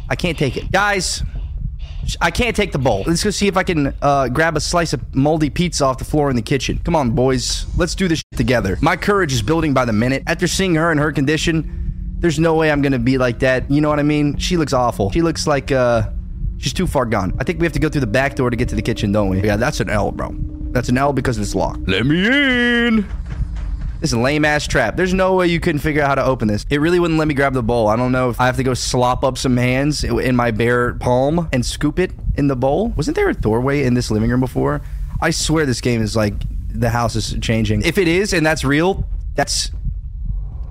I 0.08 0.16
can't 0.16 0.38
take 0.38 0.56
it, 0.56 0.70
guys. 0.70 1.22
I 2.20 2.30
can't 2.30 2.54
take 2.54 2.72
the 2.72 2.78
bowl. 2.78 3.04
Let's 3.06 3.24
go 3.24 3.30
see 3.30 3.46
if 3.46 3.56
I 3.56 3.62
can 3.62 3.94
uh, 4.02 4.28
grab 4.28 4.56
a 4.56 4.60
slice 4.60 4.92
of 4.92 5.14
moldy 5.14 5.48
pizza 5.48 5.86
off 5.86 5.96
the 5.96 6.04
floor 6.04 6.28
in 6.28 6.36
the 6.36 6.42
kitchen. 6.42 6.78
Come 6.84 6.94
on, 6.94 7.12
boys. 7.12 7.66
Let's 7.78 7.94
do 7.94 8.08
this 8.08 8.22
together. 8.36 8.76
My 8.82 8.96
courage 8.96 9.32
is 9.32 9.40
building 9.40 9.72
by 9.72 9.86
the 9.86 9.94
minute. 9.94 10.22
After 10.26 10.46
seeing 10.46 10.74
her 10.74 10.92
in 10.92 10.98
her 10.98 11.12
condition, 11.12 12.16
there's 12.18 12.38
no 12.38 12.54
way 12.54 12.70
I'm 12.70 12.82
gonna 12.82 12.98
be 12.98 13.16
like 13.16 13.38
that. 13.40 13.70
You 13.70 13.80
know 13.80 13.88
what 13.88 13.98
I 14.00 14.02
mean? 14.02 14.36
She 14.36 14.56
looks 14.58 14.72
awful. 14.74 15.10
She 15.12 15.22
looks 15.22 15.46
like 15.46 15.72
uh, 15.72 16.10
she's 16.64 16.72
too 16.72 16.86
far 16.86 17.04
gone. 17.04 17.36
I 17.38 17.44
think 17.44 17.60
we 17.60 17.66
have 17.66 17.74
to 17.74 17.78
go 17.78 17.90
through 17.90 18.00
the 18.00 18.06
back 18.06 18.36
door 18.36 18.48
to 18.48 18.56
get 18.56 18.70
to 18.70 18.74
the 18.74 18.82
kitchen, 18.82 19.12
don't 19.12 19.28
we? 19.28 19.42
Yeah, 19.42 19.56
that's 19.56 19.80
an 19.80 19.90
L, 19.90 20.10
bro. 20.10 20.34
That's 20.72 20.88
an 20.88 20.96
L 20.96 21.12
because 21.12 21.38
it's 21.38 21.54
locked. 21.54 21.86
Let 21.86 22.06
me 22.06 22.26
in. 22.26 23.06
This 24.00 24.10
is 24.10 24.14
a 24.14 24.18
lame 24.18 24.46
ass 24.46 24.66
trap. 24.66 24.96
There's 24.96 25.12
no 25.12 25.34
way 25.34 25.46
you 25.46 25.60
couldn't 25.60 25.80
figure 25.80 26.02
out 26.02 26.08
how 26.08 26.14
to 26.14 26.24
open 26.24 26.48
this. 26.48 26.64
It 26.70 26.80
really 26.80 26.98
wouldn't 26.98 27.18
let 27.18 27.28
me 27.28 27.34
grab 27.34 27.52
the 27.52 27.62
bowl. 27.62 27.88
I 27.88 27.96
don't 27.96 28.12
know 28.12 28.30
if 28.30 28.40
I 28.40 28.46
have 28.46 28.56
to 28.56 28.62
go 28.62 28.72
slop 28.72 29.24
up 29.24 29.36
some 29.36 29.58
hands 29.58 30.04
in 30.04 30.34
my 30.34 30.50
bare 30.50 30.94
palm 30.94 31.50
and 31.52 31.64
scoop 31.64 31.98
it 31.98 32.12
in 32.36 32.48
the 32.48 32.56
bowl. 32.56 32.88
Wasn't 32.96 33.14
there 33.14 33.28
a 33.28 33.34
doorway 33.34 33.84
in 33.84 33.92
this 33.92 34.10
living 34.10 34.30
room 34.30 34.40
before? 34.40 34.80
I 35.20 35.30
swear 35.30 35.66
this 35.66 35.82
game 35.82 36.00
is 36.00 36.16
like 36.16 36.34
the 36.70 36.88
house 36.88 37.14
is 37.14 37.36
changing. 37.40 37.82
If 37.82 37.98
it 37.98 38.08
is 38.08 38.32
and 38.32 38.44
that's 38.44 38.64
real, 38.64 39.06
that's 39.34 39.70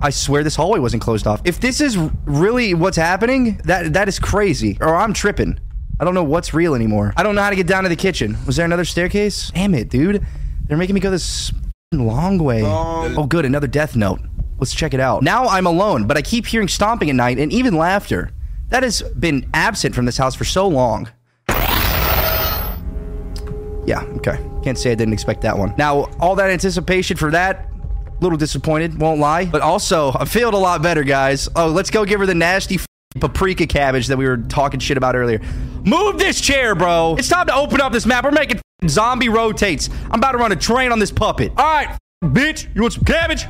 I 0.02 0.10
swear 0.10 0.42
this 0.42 0.56
hallway 0.56 0.80
wasn't 0.80 1.02
closed 1.02 1.26
off. 1.26 1.40
If 1.44 1.60
this 1.60 1.80
is 1.80 1.96
really 2.26 2.74
what's 2.74 2.96
happening, 2.96 3.60
that 3.64 3.94
that 3.94 4.08
is 4.08 4.18
crazy. 4.18 4.76
Or 4.80 4.94
I'm 4.94 5.12
tripping. 5.12 5.58
I 6.00 6.04
don't 6.04 6.14
know 6.14 6.24
what's 6.24 6.52
real 6.52 6.74
anymore. 6.74 7.12
I 7.16 7.22
don't 7.22 7.34
know 7.34 7.42
how 7.42 7.50
to 7.50 7.56
get 7.56 7.66
down 7.66 7.84
to 7.84 7.88
the 7.88 7.96
kitchen. 7.96 8.36
Was 8.46 8.56
there 8.56 8.64
another 8.64 8.84
staircase? 8.84 9.50
Damn 9.54 9.74
it, 9.74 9.88
dude. 9.88 10.26
They're 10.66 10.76
making 10.76 10.94
me 10.94 11.00
go 11.00 11.10
this 11.10 11.52
long 11.92 12.38
way. 12.38 12.62
Oh, 12.64 13.26
good. 13.28 13.44
Another 13.44 13.68
death 13.68 13.94
note. 13.94 14.20
Let's 14.58 14.74
check 14.74 14.94
it 14.94 15.00
out. 15.00 15.22
Now 15.22 15.46
I'm 15.46 15.66
alone, 15.66 16.06
but 16.06 16.16
I 16.16 16.22
keep 16.22 16.46
hearing 16.46 16.68
stomping 16.68 17.10
at 17.10 17.16
night 17.16 17.38
and 17.38 17.52
even 17.52 17.76
laughter. 17.76 18.30
That 18.70 18.82
has 18.82 19.02
been 19.02 19.48
absent 19.54 19.94
from 19.94 20.04
this 20.06 20.16
house 20.16 20.34
for 20.34 20.44
so 20.44 20.66
long. 20.66 21.08
Yeah, 23.86 24.02
okay. 24.16 24.38
Can't 24.62 24.78
say 24.78 24.92
I 24.92 24.94
didn't 24.94 25.12
expect 25.12 25.42
that 25.42 25.58
one. 25.58 25.74
Now, 25.76 26.04
all 26.18 26.34
that 26.36 26.50
anticipation 26.50 27.16
for 27.16 27.30
that, 27.32 27.68
A 28.18 28.22
little 28.22 28.38
disappointed, 28.38 28.98
won't 28.98 29.20
lie. 29.20 29.44
But 29.44 29.60
also, 29.62 30.12
I 30.14 30.24
feel 30.24 30.48
a 30.48 30.56
lot 30.56 30.82
better, 30.82 31.02
guys. 31.02 31.48
Oh, 31.56 31.66
let's 31.68 31.90
go 31.90 32.04
give 32.04 32.20
her 32.20 32.26
the 32.26 32.34
nasty 32.34 32.78
paprika 33.20 33.66
cabbage 33.66 34.06
that 34.06 34.16
we 34.16 34.26
were 34.26 34.36
talking 34.38 34.80
shit 34.80 34.96
about 34.96 35.16
earlier. 35.16 35.40
Move 35.84 36.18
this 36.18 36.40
chair, 36.40 36.74
bro. 36.74 37.14
It's 37.18 37.28
time 37.28 37.46
to 37.46 37.54
open 37.54 37.78
up 37.80 37.92
this 37.92 38.06
map. 38.06 38.24
We're 38.24 38.30
making 38.30 38.60
zombie 38.88 39.28
rotates. 39.28 39.90
I'm 40.10 40.18
about 40.18 40.32
to 40.32 40.38
run 40.38 40.50
a 40.50 40.56
train 40.56 40.92
on 40.92 40.98
this 40.98 41.12
puppet. 41.12 41.52
All 41.58 41.64
right, 41.64 41.98
bitch. 42.24 42.74
You 42.74 42.80
want 42.80 42.94
some 42.94 43.04
cabbage? 43.04 43.42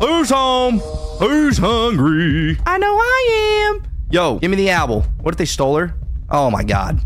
Who's 0.00 0.30
home? 0.30 0.78
Who's 1.18 1.58
hungry? 1.58 2.56
I 2.64 2.78
know 2.78 2.96
I 2.96 3.74
am. 3.74 3.82
Yo, 4.10 4.38
give 4.38 4.50
me 4.50 4.56
the 4.56 4.70
owl. 4.70 5.02
What 5.20 5.34
if 5.34 5.38
they 5.38 5.44
stole 5.44 5.76
her? 5.76 5.94
Oh 6.30 6.50
my 6.50 6.64
god. 6.64 6.98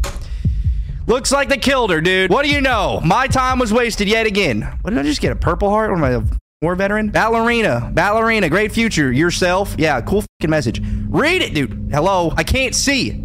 Looks 1.08 1.32
like 1.32 1.48
they 1.48 1.58
killed 1.58 1.90
her, 1.90 2.00
dude. 2.00 2.30
What 2.30 2.44
do 2.44 2.50
you 2.50 2.60
know? 2.60 3.00
My 3.04 3.26
time 3.26 3.58
was 3.58 3.72
wasted 3.72 4.06
yet 4.08 4.26
again. 4.26 4.62
What 4.82 4.90
did 4.90 5.00
I 5.00 5.02
just 5.02 5.20
get? 5.20 5.32
A 5.32 5.36
purple 5.36 5.68
heart? 5.68 5.90
What 5.90 5.98
am 5.98 6.04
I, 6.04 6.10
a 6.10 6.22
war 6.62 6.76
veteran? 6.76 7.10
Ballerina. 7.10 7.90
Ballerina. 7.92 8.48
Great 8.48 8.70
future. 8.70 9.10
Yourself. 9.10 9.74
Yeah, 9.76 10.00
cool 10.00 10.22
fucking 10.22 10.48
message. 10.50 10.80
Read 11.08 11.42
it, 11.42 11.54
dude. 11.54 11.90
Hello. 11.92 12.32
I 12.36 12.44
can't 12.44 12.74
see. 12.74 13.20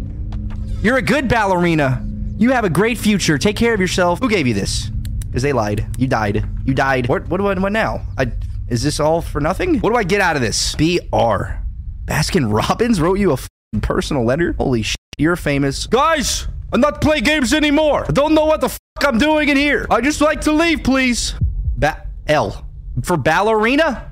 You're 0.82 0.96
a 0.96 1.02
good 1.02 1.28
ballerina. 1.28 2.02
You 2.38 2.52
have 2.52 2.64
a 2.64 2.70
great 2.70 2.96
future. 2.96 3.36
Take 3.36 3.56
care 3.56 3.74
of 3.74 3.80
yourself. 3.80 4.18
Who 4.20 4.30
gave 4.30 4.46
you 4.46 4.54
this? 4.54 4.86
Because 5.26 5.42
they 5.42 5.52
lied. 5.52 5.86
You 5.98 6.06
died. 6.06 6.48
You 6.64 6.72
died. 6.72 7.06
What, 7.06 7.28
what 7.28 7.36
do 7.36 7.48
I 7.48 7.54
what 7.58 7.70
now? 7.72 8.06
I, 8.16 8.32
is 8.68 8.82
this 8.82 8.98
all 8.98 9.20
for 9.20 9.42
nothing? 9.42 9.80
What 9.80 9.90
do 9.90 9.96
I 9.96 10.04
get 10.04 10.22
out 10.22 10.36
of 10.36 10.42
this? 10.42 10.74
BR. 10.76 11.58
Baskin 12.06 12.50
Robbins 12.50 12.98
wrote 12.98 13.18
you 13.18 13.32
a 13.32 13.38
personal 13.82 14.24
letter? 14.24 14.54
Holy 14.56 14.80
shit. 14.80 14.96
You're 15.18 15.36
famous. 15.36 15.86
Guys, 15.86 16.48
I'm 16.72 16.80
not 16.80 17.02
playing 17.02 17.24
games 17.24 17.52
anymore. 17.52 18.06
I 18.08 18.12
don't 18.12 18.32
know 18.32 18.46
what 18.46 18.62
the 18.62 18.68
f 18.68 18.78
I'm 19.00 19.18
doing 19.18 19.50
in 19.50 19.58
here. 19.58 19.86
I 19.90 20.00
just 20.00 20.22
like 20.22 20.40
to 20.42 20.52
leave, 20.52 20.82
please. 20.82 21.34
Ba- 21.76 22.06
L. 22.26 22.66
For 23.02 23.18
ballerina? 23.18 24.10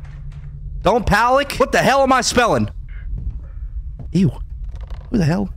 Don't 0.83 1.07
panic. 1.07 1.55
What 1.55 1.73
the 1.73 1.79
hell 1.79 2.03
am 2.03 2.13
I 2.13 2.21
spelling? 2.21 2.69
Ew. 4.13 4.31
Who 5.11 5.17
the 5.17 5.25
hell? 5.25 5.49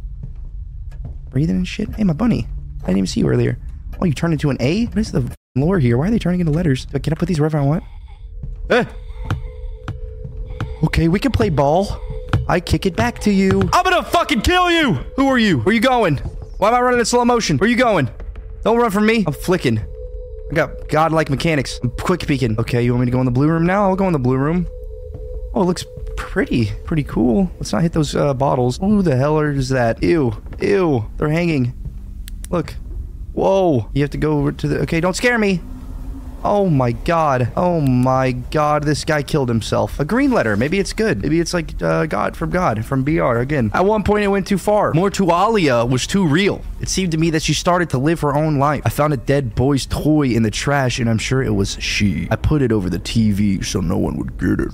Breathing 1.32 1.56
and 1.56 1.68
shit? 1.68 1.90
Hey, 1.96 2.04
my 2.04 2.14
bunny. 2.14 2.46
I 2.84 2.88
didn't 2.88 2.98
even 2.98 3.08
see 3.08 3.22
you 3.22 3.30
earlier. 3.30 3.58
Oh, 4.02 4.06
you 4.06 4.14
turned 4.14 4.34
into 4.34 4.50
an 4.50 4.58
A? 4.60 4.86
What 4.88 4.98
is 4.98 5.12
the 5.14 5.34
lore 5.56 5.80
here? 5.80 5.98
Why 5.98 6.08
are 6.08 6.12
they 6.12 6.20
turning 6.20 6.42
into 6.42 6.52
letters? 6.52 6.86
Do 6.86 6.98
I 6.98 7.14
with 7.20 7.30
these 7.30 7.40
wherever 7.40 7.58
I 7.58 7.66
want? 7.66 7.84
Eh. 8.70 8.84
Okay, 10.84 11.08
we 11.08 11.20
can 11.20 11.32
play 11.32 11.50
ball. 11.50 11.98
I 12.50 12.60
kick 12.60 12.86
it 12.86 12.98
back 12.98 13.20
to 13.20 13.32
you. 13.32 13.62
I'm 13.72 13.84
gonna 13.84 14.04
fucking 14.04 14.42
kill 14.42 14.70
you! 14.70 14.94
Who 15.16 15.28
are 15.28 15.38
you? 15.38 15.60
Where 15.60 15.72
are 15.72 15.74
you 15.74 15.80
going? 15.80 16.18
Why 16.58 16.68
am 16.68 16.74
I 16.74 16.82
running 16.82 17.00
in 17.00 17.06
slow 17.06 17.24
motion? 17.24 17.58
Where 17.58 17.68
are 17.68 17.72
you 17.72 17.78
going? 17.78 18.10
Don't 18.64 18.78
run 18.78 18.92
from 18.92 19.06
me. 19.06 19.24
I'm 19.26 19.34
flicking. 19.34 19.80
I 19.80 20.54
got 20.54 20.90
godlike 20.90 21.30
mechanics. 21.30 21.80
I'm 21.82 21.92
quick 21.92 22.28
peeking. 22.28 22.60
Okay, 22.60 22.84
you 22.84 22.92
want 22.92 23.02
me 23.02 23.06
to 23.06 23.12
go 23.12 23.20
in 23.20 23.26
the 23.26 23.32
blue 23.32 23.48
room 23.48 23.66
now? 23.66 23.84
I'll 23.84 23.96
go 23.96 24.08
in 24.08 24.14
the 24.14 24.20
blue 24.20 24.38
room. 24.38 24.68
Oh, 25.54 25.62
it 25.62 25.66
looks 25.66 25.86
pretty. 26.18 26.72
Pretty 26.86 27.04
cool. 27.04 27.52
Let's 27.56 27.74
not 27.74 27.82
hit 27.82 27.94
those 27.94 28.16
uh, 28.16 28.34
bottles. 28.34 28.78
Who 28.78 29.02
the 29.02 29.16
hell 29.16 29.40
is 29.40 29.70
that? 29.70 30.02
Ew. 30.02 30.42
Ew. 30.60 31.06
They're 31.18 31.30
hanging. 31.30 31.74
Look. 32.50 32.76
Whoa. 33.34 33.90
You 33.94 34.02
have 34.02 34.12
to 34.12 34.18
go 34.18 34.40
over 34.40 34.52
to 34.52 34.68
the... 34.68 34.80
Okay, 34.82 35.00
don't 35.00 35.16
scare 35.16 35.38
me. 35.38 35.62
Oh 36.44 36.68
my 36.70 36.92
god. 36.92 37.52
Oh 37.56 37.80
my 37.80 38.32
god. 38.32 38.84
This 38.84 39.06
guy 39.06 39.22
killed 39.22 39.48
himself. 39.48 40.00
A 40.00 40.06
green 40.06 40.32
letter. 40.32 40.58
Maybe 40.58 40.80
it's 40.80 40.92
good. 40.92 41.22
Maybe 41.22 41.40
it's 41.40 41.54
like 41.54 41.80
uh, 41.82 42.08
God 42.08 42.36
from 42.36 42.50
God 42.50 42.84
from 42.84 43.04
BR 43.04 43.38
again. 43.38 43.70
At 43.74 43.86
one 43.86 44.04
point, 44.04 44.24
it 44.24 44.28
went 44.28 44.48
too 44.48 44.58
far. 44.58 44.92
Mortualia 44.94 45.88
was 45.88 46.08
too 46.08 46.26
real. 46.26 46.62
It 46.80 46.90
seemed 46.90 47.12
to 47.12 47.18
me 47.20 47.30
that 47.32 47.44
she 47.44 47.54
started 47.54 47.92
to 47.92 48.00
live 48.00 48.22
her 48.22 48.36
own 48.36 48.58
life. 48.58 48.82
I 48.86 48.90
found 48.90 49.14
a 49.14 49.18
dead 49.18 49.54
boy's 49.54 49.86
toy 49.86 50.30
in 50.30 50.42
the 50.42 50.52
trash, 50.52 51.00
and 51.00 51.10
I'm 51.10 51.20
sure 51.20 51.44
it 51.44 51.54
was 51.54 51.78
she. 51.80 52.28
I 52.32 52.38
put 52.38 52.64
it 52.64 52.72
over 52.72 52.90
the 52.90 53.00
TV 53.00 53.64
so 53.64 53.80
no 53.80 53.98
one 53.98 54.18
would 54.18 54.40
get 54.40 54.60
it. 54.60 54.74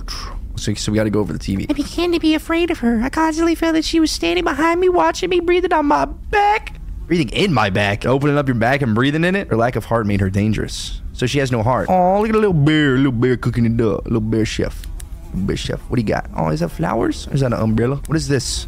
So, 0.58 0.74
so 0.74 0.92
we 0.92 0.96
got 0.96 1.04
to 1.04 1.10
go 1.10 1.20
over 1.20 1.32
the 1.32 1.38
TV. 1.38 1.66
I 1.70 1.72
began 1.72 2.12
to 2.12 2.20
be 2.20 2.34
afraid 2.34 2.70
of 2.70 2.78
her. 2.80 3.00
I 3.02 3.08
constantly 3.08 3.54
felt 3.54 3.74
that 3.74 3.84
she 3.84 4.00
was 4.00 4.10
standing 4.10 4.44
behind 4.44 4.80
me, 4.80 4.88
watching 4.88 5.30
me, 5.30 5.40
breathing 5.40 5.72
on 5.72 5.86
my 5.86 6.04
back. 6.04 6.78
Breathing 7.06 7.30
in 7.30 7.54
my 7.54 7.70
back, 7.70 8.04
opening 8.04 8.36
up 8.36 8.46
your 8.46 8.54
back 8.54 8.82
and 8.82 8.94
breathing 8.94 9.24
in 9.24 9.34
it. 9.34 9.48
Her 9.48 9.56
lack 9.56 9.76
of 9.76 9.86
heart 9.86 10.06
made 10.06 10.20
her 10.20 10.28
dangerous. 10.28 11.00
So 11.14 11.26
she 11.26 11.38
has 11.38 11.50
no 11.50 11.62
heart. 11.62 11.88
Oh, 11.88 12.20
look 12.20 12.28
at 12.28 12.34
a 12.34 12.38
little 12.38 12.52
bear, 12.52 12.96
little 12.96 13.12
bear 13.12 13.36
cooking 13.36 13.64
it 13.64 13.80
up. 13.80 14.04
Little 14.04 14.20
bear 14.20 14.44
chef. 14.44 14.86
Little 15.32 15.46
bear 15.46 15.56
chef. 15.56 15.80
What 15.82 15.96
do 15.96 16.02
you 16.02 16.08
got? 16.08 16.28
Oh, 16.36 16.48
is 16.50 16.60
that 16.60 16.68
flowers? 16.68 17.26
Or 17.28 17.34
is 17.34 17.40
that 17.40 17.52
an 17.52 17.60
umbrella? 17.60 17.96
What 18.06 18.16
is 18.16 18.28
this? 18.28 18.66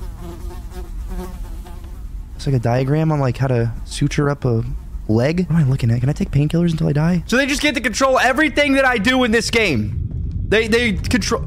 It's 2.37 2.47
like 2.47 2.57
a 2.57 2.59
diagram 2.59 3.13
on 3.13 3.21
like 3.21 3.37
how 3.37 3.49
to 3.49 3.71
suture 3.85 4.31
up 4.31 4.47
a 4.47 4.65
leg. 5.09 5.47
What 5.49 5.57
am 5.57 5.67
I 5.67 5.69
looking 5.69 5.91
at? 5.91 6.01
Can 6.01 6.09
I 6.09 6.13
take 6.13 6.31
painkillers 6.31 6.71
until 6.71 6.89
I 6.89 6.93
die? 6.93 7.23
So 7.27 7.37
they 7.37 7.47
just 7.47 7.61
get 7.61 7.75
to 7.75 7.81
control 7.83 8.19
everything 8.19 8.73
that 8.73 8.87
I 8.87 8.97
do 8.97 9.25
in 9.25 9.31
this 9.31 9.51
game. 9.51 10.01
They 10.49 10.67
they 10.67 10.95
control. 10.95 11.45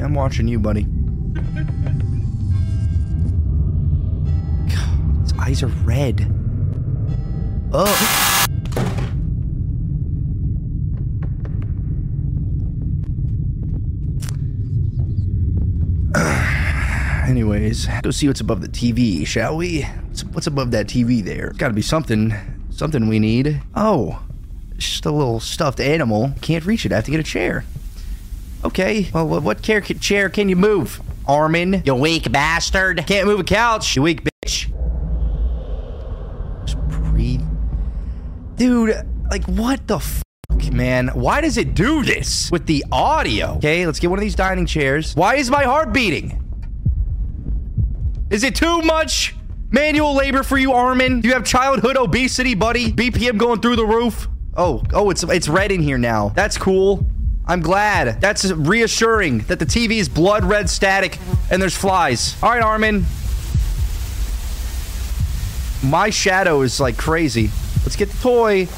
Yeah, 0.00 0.06
I'm 0.06 0.14
watching 0.14 0.48
you, 0.48 0.58
buddy. 0.58 0.84
God, 4.74 5.20
his 5.20 5.34
eyes 5.38 5.62
are 5.62 5.66
red. 5.84 6.26
Oh. 7.70 8.46
Anyways, 17.28 17.86
go 18.00 18.10
see 18.10 18.26
what's 18.26 18.40
above 18.40 18.62
the 18.62 18.68
TV, 18.68 19.26
shall 19.26 19.58
we? 19.58 19.82
What's, 20.32 20.46
above 20.46 20.70
that 20.70 20.86
TV 20.86 21.22
there? 21.22 21.48
It's 21.48 21.58
Gotta 21.58 21.74
be 21.74 21.82
something. 21.82 22.32
Something 22.70 23.06
we 23.06 23.18
need. 23.18 23.60
Oh, 23.74 24.22
just 24.78 25.04
a 25.04 25.10
little 25.10 25.40
stuffed 25.40 25.78
animal. 25.78 26.32
Can't 26.40 26.64
reach 26.64 26.86
it. 26.86 26.92
I 26.92 26.94
have 26.94 27.04
to 27.04 27.10
get 27.10 27.20
a 27.20 27.22
chair. 27.22 27.66
Okay. 28.64 29.08
Well, 29.12 29.40
what, 29.40 29.62
chair 29.62 30.28
can 30.28 30.48
you 30.48 30.56
move? 30.56 31.00
Armin, 31.26 31.82
you 31.84 31.94
weak 31.94 32.32
bastard. 32.32 33.04
Can't 33.06 33.26
move 33.26 33.40
a 33.40 33.44
couch, 33.44 33.94
you 33.94 34.02
weak 34.02 34.24
bitch. 34.24 34.72
Just 36.66 36.78
breathe. 36.88 37.42
Dude, 38.56 38.96
like, 39.30 39.44
what 39.44 39.86
the 39.86 40.00
fuck, 40.00 40.72
man? 40.72 41.08
Why 41.08 41.40
does 41.40 41.56
it 41.56 41.74
do 41.74 42.02
this 42.02 42.50
with 42.50 42.66
the 42.66 42.84
audio? 42.90 43.54
Okay, 43.58 43.86
let's 43.86 44.00
get 44.00 44.10
one 44.10 44.18
of 44.18 44.22
these 44.22 44.34
dining 44.34 44.66
chairs. 44.66 45.14
Why 45.14 45.36
is 45.36 45.50
my 45.50 45.62
heart 45.62 45.92
beating? 45.92 46.36
Is 48.30 48.42
it 48.42 48.56
too 48.56 48.82
much 48.82 49.36
manual 49.70 50.14
labor 50.14 50.42
for 50.42 50.58
you, 50.58 50.72
Armin? 50.72 51.20
Do 51.20 51.28
you 51.28 51.34
have 51.34 51.44
childhood 51.44 51.96
obesity, 51.96 52.54
buddy? 52.54 52.92
BPM 52.92 53.38
going 53.38 53.60
through 53.60 53.76
the 53.76 53.86
roof? 53.86 54.26
Oh, 54.56 54.82
oh, 54.92 55.10
it's 55.10 55.22
it's 55.22 55.48
red 55.48 55.70
in 55.70 55.80
here 55.80 55.98
now. 55.98 56.30
That's 56.30 56.58
cool. 56.58 57.06
I'm 57.46 57.60
glad. 57.60 58.20
That's 58.20 58.50
reassuring 58.50 59.38
that 59.40 59.58
the 59.58 59.66
TV 59.66 59.98
is 59.98 60.08
blood 60.08 60.44
red 60.44 60.70
static 60.70 61.18
and 61.50 61.60
there's 61.60 61.76
flies. 61.76 62.36
All 62.42 62.50
right, 62.50 62.62
Armin. 62.62 63.04
My 65.82 66.10
shadow 66.10 66.60
is 66.62 66.78
like 66.78 66.96
crazy. 66.96 67.50
Let's 67.82 67.96
get 67.96 68.10
the 68.10 68.22
toy. 68.22 68.68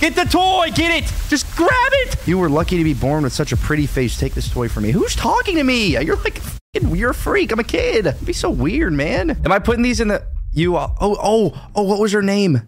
Get 0.00 0.14
the 0.14 0.24
toy! 0.24 0.70
Get 0.74 1.04
it! 1.04 1.10
Just 1.28 1.56
grab 1.56 1.70
it! 1.70 2.28
You 2.28 2.36
were 2.36 2.50
lucky 2.50 2.76
to 2.76 2.84
be 2.84 2.92
born 2.92 3.24
with 3.24 3.32
such 3.32 3.52
a 3.52 3.56
pretty 3.56 3.86
face. 3.86 4.18
Take 4.18 4.34
this 4.34 4.50
toy 4.50 4.68
from 4.68 4.82
me. 4.82 4.90
Who's 4.90 5.16
talking 5.16 5.56
to 5.56 5.64
me? 5.64 5.98
You're 5.98 6.16
like, 6.16 6.42
you're 6.74 7.10
a 7.10 7.14
freak. 7.14 7.50
I'm 7.50 7.60
a 7.60 7.64
kid. 7.64 8.06
It'd 8.06 8.26
be 8.26 8.34
so 8.34 8.50
weird, 8.50 8.92
man. 8.92 9.30
Am 9.30 9.50
I 9.50 9.58
putting 9.58 9.82
these 9.82 10.00
in 10.00 10.08
the... 10.08 10.22
You... 10.52 10.76
Uh, 10.76 10.92
oh, 11.00 11.16
oh, 11.18 11.70
oh, 11.74 11.82
what 11.82 11.98
was 11.98 12.12
her 12.12 12.20
name? 12.20 12.60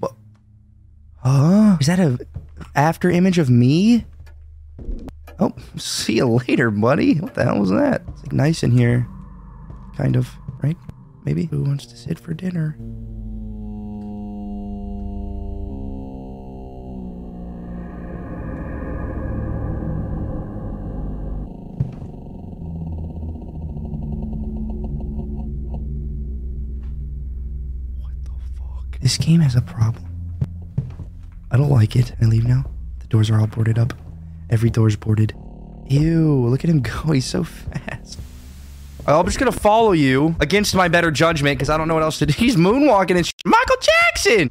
What? 0.00 0.12
Huh? 1.22 1.78
Is 1.80 1.86
that 1.86 1.98
a 1.98 2.18
after 2.74 3.10
image 3.10 3.38
of 3.38 3.48
me? 3.48 4.04
Oh, 5.40 5.52
see 5.76 6.16
you 6.16 6.26
later, 6.26 6.70
buddy. 6.70 7.18
What 7.18 7.34
the 7.34 7.44
hell 7.44 7.58
was 7.58 7.70
that? 7.70 8.02
It's 8.08 8.22
like 8.22 8.32
nice 8.32 8.62
in 8.62 8.70
here. 8.70 9.08
Kind 9.96 10.14
of, 10.16 10.30
right? 10.62 10.76
Maybe. 11.24 11.46
Who 11.46 11.62
wants 11.62 11.86
to 11.86 11.96
sit 11.96 12.18
for 12.20 12.34
dinner? 12.34 12.76
What 27.98 28.14
the 28.22 28.30
fuck? 28.56 29.00
This 29.00 29.18
game 29.18 29.40
has 29.40 29.56
a 29.56 29.62
problem. 29.62 30.04
I 31.50 31.56
don't 31.56 31.70
like 31.70 31.96
it. 31.96 32.14
I 32.20 32.26
leave 32.26 32.46
now. 32.46 32.64
The 33.00 33.08
doors 33.08 33.30
are 33.30 33.40
all 33.40 33.46
boarded 33.48 33.78
up. 33.78 33.94
Every 34.54 34.70
door's 34.70 34.94
boarded. 34.94 35.34
Ew, 35.88 36.46
look 36.46 36.62
at 36.62 36.70
him 36.70 36.80
go. 36.80 36.92
He's 37.12 37.26
so 37.26 37.42
fast. 37.42 38.20
Oh, 39.04 39.18
I'm 39.18 39.26
just 39.26 39.36
gonna 39.36 39.50
follow 39.50 39.90
you 39.90 40.36
against 40.38 40.76
my 40.76 40.86
better 40.86 41.10
judgment 41.10 41.58
because 41.58 41.68
I 41.68 41.76
don't 41.76 41.88
know 41.88 41.94
what 41.94 42.04
else 42.04 42.20
to 42.20 42.26
do. 42.26 42.32
He's 42.38 42.54
moonwalking 42.54 43.16
and 43.16 43.26
sh- 43.26 43.32
Michael 43.44 43.76
Jackson! 43.80 44.50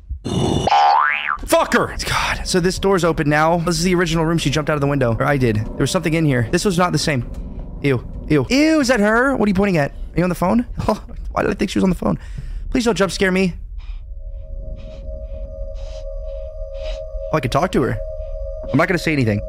Fucker! 1.45 2.05
God. 2.05 2.45
So 2.45 2.59
this 2.59 2.79
door's 2.79 3.05
open 3.05 3.29
now. 3.29 3.59
This 3.59 3.77
is 3.77 3.85
the 3.85 3.95
original 3.95 4.25
room. 4.25 4.37
She 4.37 4.49
jumped 4.49 4.69
out 4.69 4.73
of 4.73 4.81
the 4.81 4.87
window. 4.87 5.15
Or 5.17 5.23
I 5.23 5.37
did. 5.37 5.55
There 5.55 5.77
was 5.77 5.91
something 5.91 6.13
in 6.13 6.25
here. 6.25 6.49
This 6.51 6.65
was 6.65 6.77
not 6.77 6.91
the 6.91 6.97
same. 6.97 7.21
Ew. 7.81 8.05
Ew. 8.27 8.45
Ew, 8.49 8.79
is 8.81 8.89
that 8.89 8.99
her? 8.99 9.37
What 9.37 9.47
are 9.47 9.49
you 9.49 9.55
pointing 9.55 9.77
at? 9.77 9.91
Are 9.91 10.17
you 10.17 10.23
on 10.23 10.29
the 10.29 10.35
phone? 10.35 10.67
Oh, 10.85 11.01
why 11.31 11.43
did 11.43 11.51
I 11.51 11.53
think 11.53 11.71
she 11.71 11.79
was 11.79 11.85
on 11.85 11.89
the 11.89 11.95
phone? 11.95 12.19
Please 12.71 12.83
don't 12.83 12.97
jump 12.97 13.13
scare 13.13 13.31
me. 13.31 13.53
Oh, 17.31 17.37
I 17.37 17.39
could 17.39 17.53
talk 17.53 17.71
to 17.71 17.81
her. 17.83 17.97
I'm 18.69 18.77
not 18.77 18.89
gonna 18.89 18.99
say 18.99 19.13
anything. 19.13 19.39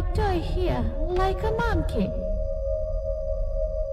White 0.00 0.14
toy 0.14 0.40
here, 0.40 0.84
like 1.08 1.42
a 1.42 1.50
monkey? 1.52 2.10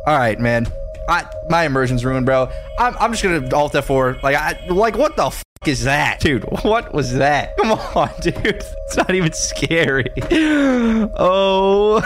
All 0.06 0.18
right, 0.18 0.40
man. 0.40 0.68
I, 1.10 1.26
my 1.50 1.66
immersion's 1.66 2.06
ruined, 2.06 2.26
bro. 2.26 2.50
I'm, 2.80 2.96
I'm 3.00 3.12
just 3.12 3.24
gonna 3.24 3.48
alt 3.56 3.74
F4. 3.74 4.22
Like, 4.24 4.36
I, 4.36 4.60
like, 4.68 4.98
what 4.98 5.16
the 5.16 5.28
f 5.28 5.44
is 5.66 5.84
that, 5.86 6.20
dude? 6.20 6.44
What 6.64 6.94
was 6.94 7.14
that? 7.14 7.56
Come 7.58 7.72
on, 7.72 8.10
dude. 8.22 8.36
It's 8.36 8.98
not 8.98 9.14
even 9.14 9.34
scary. 9.34 10.10
Oh, 11.20 12.02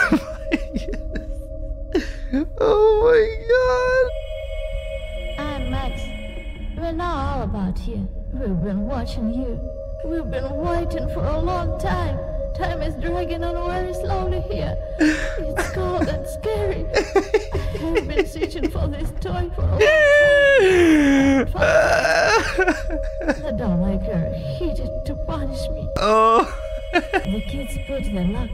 oh 2.60 2.88
my 3.04 3.20
god. 5.38 5.44
I'm 5.46 5.70
Max. 5.70 6.00
We 6.76 6.92
know 6.92 7.04
all 7.04 7.42
about 7.42 7.78
you. 7.86 8.08
We've 8.32 8.62
been 8.62 8.86
watching 8.86 9.34
you. 9.34 9.60
We've 10.04 10.30
been 10.30 10.50
waiting 10.56 11.08
for 11.08 11.24
a 11.24 11.38
long 11.38 11.78
time. 11.78 12.18
Time 12.54 12.82
is 12.82 12.94
dragging 12.96 13.42
on 13.42 13.70
very 13.70 13.94
slowly 13.94 14.40
here. 14.42 14.76
It's 14.98 15.70
cold 15.72 16.06
and 16.08 16.26
scary. 16.26 16.84
I've 17.96 18.06
been 18.06 18.26
searching 18.26 18.70
for 18.70 18.86
this 18.88 19.10
toy 19.20 19.50
for 19.54 19.62
a 19.62 19.70
long 19.70 21.46
time. 21.46 22.68
I 23.46 23.52
don't 23.56 23.80
like 23.80 24.02
her. 24.02 24.32
He 24.58 24.66
did 24.74 24.90
to 25.06 25.14
punish 25.26 25.68
me. 25.70 25.88
Oh, 25.98 26.44
The 26.92 27.42
kids 27.48 27.78
put 27.86 28.04
their 28.12 28.28
luck 28.28 28.50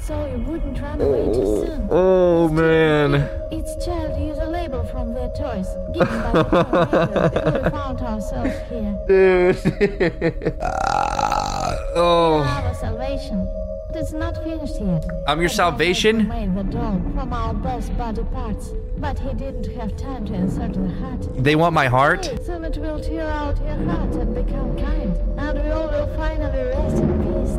so 0.00 0.24
you 0.26 0.38
wouldn't 0.44 0.80
run 0.80 1.00
away 1.00 1.24
too 1.34 1.66
soon. 1.66 1.88
oh 1.90 2.48
man. 2.48 3.28
Each 3.50 3.84
child 3.84 4.20
used 4.22 4.40
a 4.40 4.48
label 4.48 4.84
from 4.84 5.14
their 5.14 5.30
toys, 5.30 5.66
given 5.92 6.20
by 6.22 6.30
the 6.32 6.44
toy 6.44 7.62
we 7.64 7.70
found 7.70 8.00
ourselves 8.00 8.54
here. 8.70 8.96
Dude. 9.08 10.58
Ah, 10.62 11.74
oh. 11.96 12.75
Salvation. 13.06 13.48
It's 13.94 14.12
not 14.12 14.42
finished 14.42 14.80
yet. 14.80 15.04
I'm 15.28 15.38
your 15.38 15.48
salvation? 15.48 16.26
made 16.26 16.56
the 16.56 16.64
doll 16.64 17.00
from 17.14 17.32
our 17.32 17.54
best 17.54 17.96
body 17.96 18.24
parts, 18.24 18.72
but 18.98 19.16
he 19.16 19.32
didn't 19.32 19.72
have 19.76 19.96
time 19.96 20.26
to 20.26 20.34
insert 20.34 20.72
the 20.72 20.88
heart. 20.88 21.44
They 21.44 21.54
want 21.54 21.72
my 21.72 21.86
heart? 21.86 22.24
Soon 22.44 22.64
it 22.64 22.76
will 22.78 22.98
tear 22.98 23.28
out 23.28 23.58
your 23.58 23.76
heart 23.88 24.12
and 24.16 24.34
become 24.34 24.76
kind, 24.76 25.16
and 25.38 25.62
we 25.62 25.70
all 25.70 25.86
will 25.86 26.16
finally 26.16 26.64
rest 26.64 26.96
in 26.96 27.12
peace. 27.22 27.56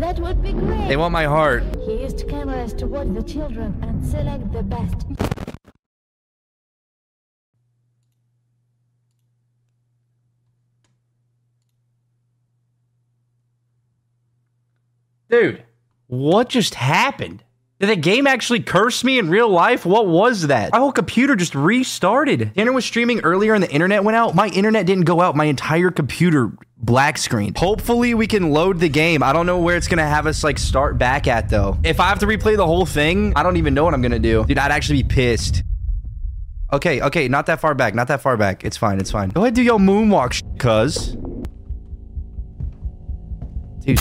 That 0.00 0.20
would 0.20 0.40
be 0.40 0.52
great. 0.52 0.86
They 0.86 0.96
want 0.96 1.10
my 1.12 1.24
heart. 1.24 1.64
He 1.86 2.02
used 2.02 2.28
cameras 2.28 2.72
to 2.74 2.86
watch 2.86 3.08
the 3.14 3.22
children 3.24 3.74
and 3.82 4.06
select 4.06 4.52
the 4.52 4.62
best. 4.62 5.35
Dude, 15.28 15.64
what 16.06 16.48
just 16.48 16.74
happened? 16.74 17.42
Did 17.78 17.90
the 17.90 17.96
game 17.96 18.26
actually 18.26 18.60
curse 18.60 19.04
me 19.04 19.18
in 19.18 19.28
real 19.28 19.50
life? 19.50 19.84
What 19.84 20.06
was 20.06 20.46
that? 20.46 20.72
My 20.72 20.78
whole 20.78 20.92
computer 20.92 21.36
just 21.36 21.54
restarted. 21.54 22.54
Dinner 22.54 22.72
was 22.72 22.86
streaming 22.86 23.20
earlier 23.20 23.52
and 23.52 23.62
the 23.62 23.70
internet 23.70 24.02
went 24.02 24.16
out. 24.16 24.34
My 24.34 24.48
internet 24.48 24.86
didn't 24.86 25.04
go 25.04 25.20
out. 25.20 25.36
My 25.36 25.44
entire 25.44 25.90
computer 25.90 26.52
black 26.78 27.18
screen. 27.18 27.52
Hopefully 27.54 28.14
we 28.14 28.26
can 28.26 28.50
load 28.50 28.80
the 28.80 28.88
game. 28.88 29.22
I 29.22 29.34
don't 29.34 29.44
know 29.44 29.58
where 29.58 29.76
it's 29.76 29.88
gonna 29.88 30.06
have 30.06 30.26
us 30.26 30.42
like 30.42 30.58
start 30.58 30.96
back 30.96 31.26
at 31.26 31.50
though. 31.50 31.76
If 31.84 32.00
I 32.00 32.08
have 32.08 32.18
to 32.20 32.26
replay 32.26 32.56
the 32.56 32.66
whole 32.66 32.86
thing, 32.86 33.34
I 33.36 33.42
don't 33.42 33.58
even 33.58 33.74
know 33.74 33.84
what 33.84 33.92
I'm 33.92 34.00
gonna 34.00 34.18
do. 34.18 34.44
Dude, 34.46 34.56
I'd 34.56 34.72
actually 34.72 35.02
be 35.02 35.08
pissed. 35.10 35.62
Okay, 36.72 37.02
okay, 37.02 37.28
not 37.28 37.46
that 37.46 37.60
far 37.60 37.74
back, 37.74 37.94
not 37.94 38.08
that 38.08 38.22
far 38.22 38.38
back. 38.38 38.64
It's 38.64 38.76
fine, 38.76 38.98
it's 38.98 39.10
fine. 39.10 39.28
Go 39.28 39.42
ahead, 39.42 39.54
do 39.54 39.62
your 39.62 39.78
moonwalk, 39.78 40.42
cuz. 40.58 41.14
Dude, 43.84 43.98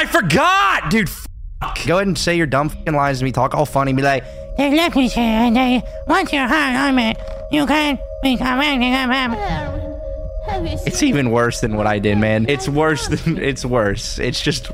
I 0.00 0.06
forgot, 0.06 0.90
dude. 0.90 1.10
Fuck. 1.10 1.84
Go 1.86 1.96
ahead 1.96 2.06
and 2.06 2.16
say 2.16 2.34
your 2.34 2.46
dumb 2.46 2.70
fucking 2.70 2.94
lines 2.94 3.18
to 3.18 3.24
me. 3.24 3.32
Talk 3.32 3.54
all 3.54 3.66
funny. 3.66 3.92
Be 3.92 4.00
like, 4.00 4.24
They 4.56 4.74
left 4.74 4.96
me 4.96 5.08
here 5.08 5.22
and 5.22 5.54
they 5.54 5.82
want 6.06 6.32
your 6.32 6.48
heart 6.48 6.74
on 6.74 6.98
it. 6.98 7.18
You 7.52 7.66
can't 7.66 8.00
become 8.22 8.60
anything 8.60 8.94
about 8.94 9.36
Erwin, 9.36 10.00
have 10.46 10.62
you 10.66 10.78
seen 10.78 10.86
it's 10.86 11.02
even 11.02 11.30
worse 11.30 11.60
than 11.60 11.76
what 11.76 11.86
I 11.86 11.98
did, 11.98 12.16
man. 12.16 12.48
It's 12.48 12.66
worse 12.66 13.08
than 13.08 13.36
it's 13.36 13.62
worse. 13.66 14.18
It's 14.18 14.40
just, 14.40 14.70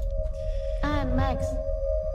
I'm 0.85 1.17
Max. 1.17 1.45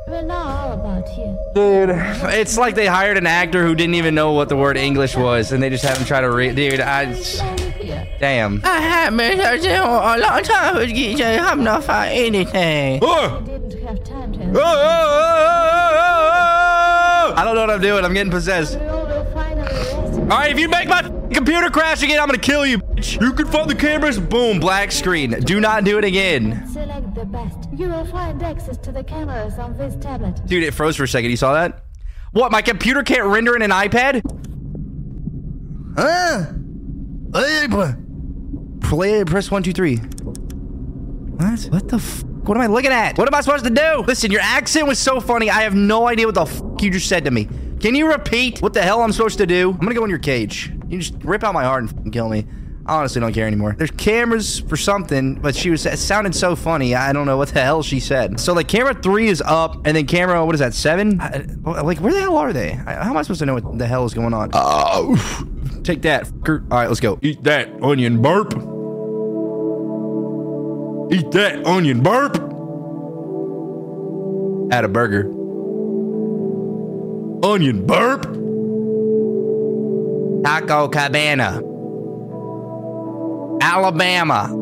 We 0.08 0.22
know 0.22 0.36
all 0.36 0.72
about 0.72 1.06
you. 1.18 1.38
dude. 1.54 1.90
It's 2.34 2.58
like 2.58 2.76
they 2.76 2.88
hired 2.88 3.18
an 3.18 3.28
actor 3.28 3.66
who 3.66 3.76
didn't 3.76 3.96
even 3.96 4.16
know 4.16 4.32
what 4.32 4.48
the 4.48 4.56
word 4.56 4.78
English 4.78 5.18
was, 5.18 5.52
and 5.52 5.62
they 5.62 5.70
just 5.70 5.84
have 5.84 5.98
him 5.98 6.06
try 6.06 6.22
to 6.22 6.32
read. 6.32 6.56
Dude, 6.56 6.80
I. 6.80 7.71
Slowly. 7.82 8.10
Damn. 8.20 8.62
I 8.64 8.80
have 8.80 9.18
been 9.18 9.40
searching 9.40 9.76
for 9.78 9.86
a 9.86 10.18
long 10.18 10.44
time 10.44 10.76
for 10.76 10.86
Geisha. 10.86 11.26
I 11.26 11.32
have 11.32 11.60
not 11.60 11.84
found 11.84 12.10
anything. 12.12 13.00
Oh! 13.02 13.42
I 13.42 13.42
didn't 13.46 13.88
have 13.88 14.04
time 14.04 14.32
to 14.34 14.40
Oh, 14.54 14.62
oh. 16.14 17.34
I 17.38 17.44
don't 17.44 17.56
know 17.56 17.62
what 17.62 17.70
I'm 17.70 17.82
doing. 17.82 18.04
I'm 18.06 18.14
getting 18.14 18.32
possessed. 18.32 18.80
We 18.80 18.86
all 18.88 19.06
will 19.06 19.26
finally 19.34 19.64
rest. 19.64 20.20
All 20.20 20.28
right, 20.28 20.52
if 20.52 20.60
you 20.60 20.68
make 20.70 20.88
my 20.88 21.02
computer 21.34 21.70
crash 21.70 22.04
again, 22.04 22.20
I'm 22.20 22.28
gonna 22.28 22.38
kill 22.38 22.66
you. 22.66 22.80
bitch. 22.80 23.20
You 23.22 23.34
can 23.34 23.48
find 23.48 23.70
the 23.70 23.76
cameras. 23.76 24.20
Boom, 24.20 24.60
black 24.60 24.92
screen. 24.92 25.32
Do 25.32 25.60
not 25.60 25.84
do 25.84 25.98
it 25.98 26.04
again. 26.04 26.68
Select 26.72 27.16
the 27.16 27.26
best. 27.26 27.70
You 27.76 27.90
will 27.90 28.06
find 28.06 28.42
access 28.44 28.78
to 28.78 28.92
the 28.92 29.04
cameras 29.04 29.58
on 29.58 29.78
this 29.78 29.96
tablet. 30.04 30.46
Dude, 30.46 30.64
it 30.64 30.74
froze 30.74 30.96
for 30.96 31.04
a 31.04 31.08
second. 31.08 31.32
You 31.32 31.38
saw 31.38 31.54
that? 31.54 31.84
What? 32.32 32.52
My 32.52 32.62
computer 32.62 33.04
can't 33.04 33.26
render 33.26 33.56
in 33.56 33.62
an 33.62 33.72
iPad? 33.72 34.22
Huh? 35.98 36.46
Play. 37.32 39.24
Press 39.24 39.50
one, 39.50 39.64
two, 39.64 39.72
three. 39.72 39.98
What? 39.98 41.60
What 41.72 41.88
the? 41.88 41.98
What 42.44 42.58
am 42.58 42.62
I 42.62 42.68
looking 42.68 42.92
at? 42.92 43.18
What 43.18 43.28
am 43.28 43.36
I 43.36 43.42
supposed 43.42 43.64
to 43.64 43.70
do? 43.70 44.04
Listen, 44.06 44.32
your 44.32 44.42
accent 44.42 44.88
was 44.88 45.00
so 45.00 45.20
funny. 45.20 45.50
I 45.50 45.62
have 45.62 45.76
no 45.76 46.08
idea 46.08 46.26
what 46.26 46.36
the 46.36 46.46
you 46.82 46.92
just 46.92 47.08
said 47.08 47.24
to 47.26 47.32
me. 47.32 47.48
Can 47.80 47.96
you 47.96 48.12
repeat 48.12 48.62
what 48.62 48.74
the 48.74 48.82
hell 48.82 49.02
I'm 49.02 49.12
supposed 49.12 49.38
to 49.38 49.46
do? 49.46 49.70
I'm 49.72 49.78
gonna 49.78 49.94
go 49.96 50.04
in 50.04 50.10
your 50.10 50.20
cage. 50.20 50.72
You 50.88 51.00
just 51.00 51.14
rip 51.24 51.44
out 51.44 51.54
my 51.54 51.64
heart 51.64 51.84
and 51.84 52.12
kill 52.12 52.28
me. 52.30 52.46
I 52.86 52.98
honestly 52.98 53.22
don't 53.22 53.34
care 53.34 53.48
anymore. 53.48 53.76
There's 53.78 53.92
cameras 53.92 54.60
for 54.62 54.76
something, 54.76 55.36
but 55.36 55.56
she 55.56 55.70
was 55.70 55.86
it 55.86 55.98
sounded 56.00 56.34
so 56.34 56.56
funny. 56.56 56.96
I 56.96 57.14
don't 57.14 57.26
know 57.26 57.38
what 57.38 57.50
the 57.50 57.62
hell 57.62 57.84
she 57.84 58.00
said. 58.00 58.40
So 58.40 58.54
like 58.54 58.68
camera 58.68 58.94
three 58.94 59.28
is 59.28 59.42
up, 59.46 59.76
and 59.86 59.96
then 59.96 60.08
camera 60.08 60.44
what 60.46 60.56
is 60.56 60.60
that 60.60 60.74
seven? 60.74 61.22
I, 61.22 61.46
like 61.64 62.00
where 62.00 62.12
the 62.12 62.20
hell 62.22 62.38
are 62.38 62.54
they? 62.54 62.72
I, 62.72 63.04
how 63.04 63.12
am 63.12 63.18
I 63.18 63.22
supposed 63.22 63.40
to 63.40 63.46
know 63.46 63.54
what 63.54 63.78
the 63.78 63.86
hell 63.88 64.06
is 64.06 64.14
going 64.14 64.34
on? 64.34 64.50
Oh, 64.54 65.16
take 65.84 66.02
that. 66.04 66.26
fucker. 66.26 66.64
All 66.72 66.80
right, 66.80 66.88
let's 66.88 67.00
go. 67.00 67.20
Eat 67.22 67.44
that 67.44 67.70
onion 67.84 68.22
burp. 68.22 68.54
Eat 71.14 71.32
that 71.32 71.62
onion 71.66 72.02
burp. 72.02 72.36
Add 74.74 74.86
a 74.86 74.88
burger. 74.88 75.26
Onion 77.44 77.86
burp. 77.86 78.24
Taco 80.44 80.88
Cabana. 80.88 81.71
Alabama. 83.62 84.58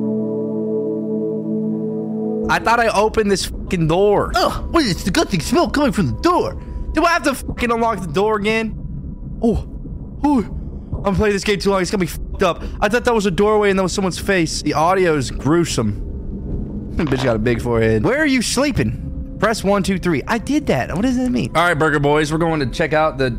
I 2.50 2.60
thought 2.60 2.80
I 2.80 2.88
opened 2.88 3.32
this 3.32 3.46
fucking 3.46 3.88
door. 3.88 4.32
Ugh, 4.36 4.74
what 4.74 4.84
is 4.84 5.04
the 5.04 5.12
good 5.12 5.30
smell 5.42 5.70
coming 5.70 5.92
from 5.92 6.08
the 6.08 6.22
door? 6.22 6.62
Do 6.94 7.06
I 7.06 7.12
have 7.12 7.24
to 7.24 7.36
fucking 7.36 7.72
unlock 7.72 8.02
the 8.02 8.08
door 8.08 8.38
again? 8.38 8.76
Oh, 9.42 9.68
oh. 10.24 10.56
I'm 11.06 11.16
playing 11.16 11.34
this 11.34 11.44
game 11.44 11.60
too 11.60 11.70
long. 11.70 11.82
It's 11.82 11.92
gonna 11.92 12.02
be 12.02 12.08
fucked 12.08 12.44
up. 12.44 12.64
I 12.82 12.90
thought 12.90 13.06
that 13.06 13.14
was 13.14 13.26
a 13.26 13.32
doorway 13.32 13.70
and 13.70 13.80
that 13.80 13.84
was 13.84 13.94
someone's 13.94 14.20
face. 14.20 14.62
The 14.62 14.74
audio 14.74 15.16
is 15.16 15.32
gruesome. 15.32 16.06
Bitch 16.98 17.24
got 17.24 17.36
a 17.36 17.40
big 17.40 17.62
forehead. 17.62 18.04
Where 18.04 18.18
are 18.18 18.26
you 18.26 18.42
sleeping? 18.42 19.38
Press 19.40 19.64
one, 19.64 19.84
two, 19.84 19.98
three. 19.98 20.22
I 20.28 20.38
did 20.38 20.68
that. 20.68 20.94
What 20.94 21.04
does 21.04 21.16
that 21.16 21.30
mean? 21.30 21.56
All 21.56 21.64
right, 21.64 21.74
Burger 21.74 22.00
Boys, 22.00 22.32
we're 22.32 22.40
going 22.40 22.60
to 22.60 22.66
check 22.68 22.92
out 22.92 23.18
the. 23.18 23.32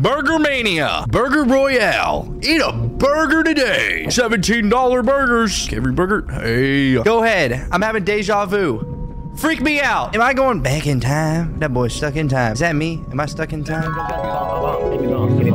Burger 0.00 0.38
Mania, 0.38 1.04
Burger 1.10 1.44
Royale. 1.44 2.34
Eat 2.40 2.62
a 2.62 2.72
burger 2.72 3.42
today. 3.42 4.04
$17 4.06 5.04
burgers. 5.04 5.70
Every 5.74 5.92
burger. 5.92 6.24
Hey. 6.32 6.94
Go 7.02 7.22
ahead. 7.22 7.68
I'm 7.70 7.82
having 7.82 8.04
deja 8.04 8.46
vu. 8.46 9.34
Freak 9.36 9.60
me 9.60 9.78
out. 9.78 10.14
Am 10.14 10.22
I 10.22 10.32
going 10.32 10.62
back 10.62 10.86
in 10.86 11.00
time? 11.00 11.58
That 11.58 11.74
boy's 11.74 11.92
stuck 11.92 12.16
in 12.16 12.28
time. 12.28 12.54
Is 12.54 12.60
that 12.60 12.74
me? 12.76 13.04
Am 13.10 13.20
I 13.20 13.26
stuck 13.26 13.52
in 13.52 13.62
time? 13.62 13.92
Is 13.92 13.96
Wait, 14.96 15.02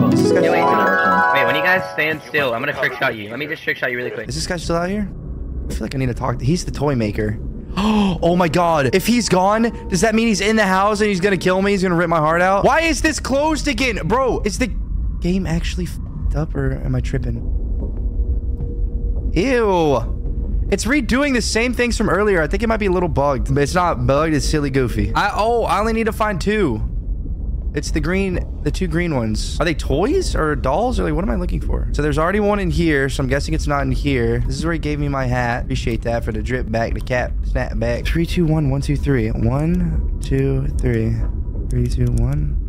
wait, 0.05 0.17
still 0.19 0.53
out 0.53 0.77
here? 0.77 1.31
wait, 1.33 1.45
when 1.47 1.55
you 1.55 1.63
guys 1.63 1.81
stand 1.93 2.21
still, 2.27 2.53
I'm 2.53 2.61
gonna 2.61 2.73
trick 2.73 2.93
shot 2.93 3.15
you. 3.15 3.31
Let 3.31 3.39
me 3.39 3.47
just 3.47 3.63
trick 3.63 3.77
shot 3.77 3.89
you 3.89 3.97
really 3.97 4.11
quick. 4.11 4.29
Is 4.29 4.35
this 4.35 4.45
guy 4.45 4.57
still 4.57 4.75
out 4.75 4.89
here? 4.89 5.09
I 5.67 5.73
feel 5.73 5.81
like 5.81 5.95
I 5.95 5.97
need 5.97 6.05
to 6.05 6.13
talk. 6.13 6.37
To, 6.37 6.45
he's 6.45 6.65
the 6.65 6.71
toy 6.71 6.93
maker. 6.93 7.39
Oh 8.21 8.35
my 8.35 8.47
god. 8.47 8.95
If 8.95 9.05
he's 9.05 9.29
gone, 9.29 9.63
does 9.89 10.01
that 10.01 10.15
mean 10.15 10.27
he's 10.27 10.41
in 10.41 10.55
the 10.55 10.65
house 10.65 11.01
and 11.01 11.09
he's 11.09 11.19
gonna 11.19 11.37
kill 11.37 11.61
me? 11.61 11.71
He's 11.71 11.83
gonna 11.83 11.95
rip 11.95 12.09
my 12.09 12.17
heart 12.17 12.41
out? 12.41 12.63
Why 12.63 12.81
is 12.81 13.01
this 13.01 13.19
closed 13.19 13.67
again? 13.67 13.99
Bro, 14.05 14.41
is 14.41 14.57
the 14.57 14.67
game 15.19 15.45
actually 15.45 15.87
up 16.35 16.55
or 16.55 16.73
am 16.83 16.95
I 16.95 17.01
tripping? 17.01 17.35
Ew. 19.33 19.97
It's 20.71 20.85
redoing 20.85 21.33
the 21.33 21.41
same 21.41 21.73
things 21.73 21.97
from 21.97 22.09
earlier. 22.09 22.41
I 22.41 22.47
think 22.47 22.63
it 22.63 22.67
might 22.67 22.77
be 22.77 22.87
a 22.87 22.91
little 22.91 23.09
bugged. 23.09 23.53
But 23.53 23.63
it's 23.63 23.75
not 23.75 24.07
bugged, 24.07 24.33
it's 24.33 24.47
silly 24.47 24.69
goofy. 24.69 25.13
I 25.13 25.31
oh, 25.33 25.63
I 25.63 25.79
only 25.79 25.93
need 25.93 26.05
to 26.05 26.13
find 26.13 26.39
two. 26.39 26.81
It's 27.75 27.91
the 27.91 27.99
green, 27.99 28.39
the 28.63 28.71
two 28.71 28.87
green 28.87 29.13
ones. 29.15 29.59
Are 29.59 29.65
they 29.65 29.73
toys 29.73 30.33
or 30.33 30.55
dolls 30.55 30.97
or 30.97 31.03
like, 31.03 31.13
what 31.13 31.25
am 31.25 31.29
I 31.29 31.35
looking 31.35 31.59
for? 31.59 31.89
So 31.91 32.01
there's 32.01 32.17
already 32.17 32.39
one 32.39 32.59
in 32.59 32.71
here, 32.71 33.09
so 33.09 33.21
I'm 33.21 33.27
guessing 33.27 33.53
it's 33.53 33.67
not 33.67 33.81
in 33.81 33.91
here. 33.91 34.39
This 34.39 34.55
is 34.55 34.63
where 34.63 34.71
he 34.71 34.79
gave 34.79 34.97
me 34.97 35.09
my 35.09 35.25
hat. 35.25 35.63
Appreciate 35.63 36.01
that 36.03 36.23
for 36.23 36.31
the 36.31 36.41
drip 36.41 36.71
back, 36.71 36.93
the 36.93 37.01
cap, 37.01 37.33
snap 37.43 37.77
back. 37.77 38.05
Three, 38.05 38.25
two, 38.25 38.45
one, 38.45 38.69
one, 38.69 38.79
two, 38.79 38.95
three. 38.95 39.27
One, 39.29 40.21
two, 40.23 40.67
three. 40.79 41.15
Three, 41.69 41.87
two, 41.87 42.05
one. 42.13 42.64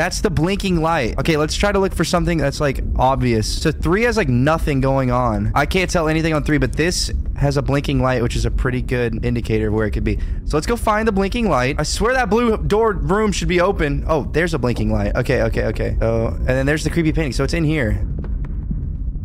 That's 0.00 0.22
the 0.22 0.30
blinking 0.30 0.80
light. 0.80 1.18
Okay, 1.18 1.36
let's 1.36 1.54
try 1.54 1.72
to 1.72 1.78
look 1.78 1.94
for 1.94 2.06
something 2.06 2.38
that's 2.38 2.58
like 2.58 2.80
obvious. 2.96 3.60
So 3.60 3.70
three 3.70 4.04
has 4.04 4.16
like 4.16 4.30
nothing 4.30 4.80
going 4.80 5.10
on. 5.10 5.52
I 5.54 5.66
can't 5.66 5.90
tell 5.90 6.08
anything 6.08 6.32
on 6.32 6.42
three, 6.42 6.56
but 6.56 6.72
this 6.72 7.12
has 7.36 7.58
a 7.58 7.62
blinking 7.62 8.00
light, 8.00 8.22
which 8.22 8.34
is 8.34 8.46
a 8.46 8.50
pretty 8.50 8.80
good 8.80 9.22
indicator 9.26 9.68
of 9.68 9.74
where 9.74 9.86
it 9.86 9.90
could 9.90 10.02
be. 10.02 10.18
So 10.46 10.56
let's 10.56 10.66
go 10.66 10.74
find 10.74 11.06
the 11.06 11.12
blinking 11.12 11.50
light. 11.50 11.76
I 11.78 11.82
swear 11.82 12.14
that 12.14 12.30
blue 12.30 12.56
door 12.56 12.94
room 12.94 13.30
should 13.30 13.48
be 13.48 13.60
open. 13.60 14.06
Oh, 14.08 14.22
there's 14.22 14.54
a 14.54 14.58
blinking 14.58 14.90
light. 14.90 15.14
Okay, 15.16 15.42
okay, 15.42 15.64
okay. 15.66 15.96
So, 16.00 16.28
and 16.28 16.46
then 16.46 16.64
there's 16.64 16.82
the 16.82 16.88
creepy 16.88 17.12
painting. 17.12 17.34
So 17.34 17.44
it's 17.44 17.52
in 17.52 17.64
here. 17.64 18.02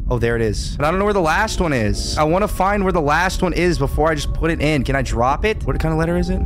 Oh, 0.09 0.19
there 0.19 0.35
it 0.35 0.41
is. 0.41 0.75
But 0.75 0.87
I 0.87 0.91
don't 0.91 0.99
know 0.99 1.05
where 1.05 1.13
the 1.13 1.21
last 1.21 1.61
one 1.61 1.71
is. 1.71 2.17
I 2.17 2.23
want 2.23 2.43
to 2.43 2.49
find 2.49 2.83
where 2.83 2.91
the 2.91 2.99
last 2.99 3.41
one 3.41 3.53
is 3.53 3.79
before 3.79 4.11
I 4.11 4.15
just 4.15 4.33
put 4.33 4.51
it 4.51 4.59
in. 4.59 4.83
Can 4.83 4.97
I 4.97 5.03
drop 5.03 5.45
it? 5.45 5.65
What 5.65 5.79
kind 5.79 5.93
of 5.93 5.99
letter 5.99 6.17
is 6.17 6.29
it? 6.29 6.41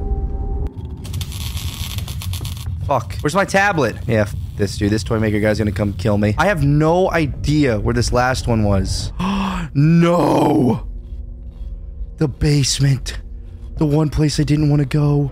Fuck. 2.90 3.16
Where's 3.22 3.36
my 3.36 3.46
tablet? 3.46 3.96
Yeah, 4.08 4.22
f- 4.22 4.36
this 4.58 4.76
dude. 4.76 4.92
This 4.92 5.04
toy 5.04 5.20
maker 5.20 5.40
guy's 5.40 5.60
gonna 5.60 5.72
come 5.72 5.94
kill 5.94 6.18
me. 6.18 6.34
I 6.40 6.48
have 6.48 6.64
no 6.64 7.12
idea 7.12 7.80
where 7.80 7.94
this 7.94 8.12
last 8.12 8.48
one 8.48 8.64
was. 8.64 9.14
no! 9.76 10.88
The 12.18 12.28
basement. 12.28 13.20
The 13.78 13.86
one 13.86 14.10
place 14.10 14.40
I 14.40 14.44
didn't 14.44 14.72
want 14.72 14.80
to 14.80 14.88
go. 14.88 15.32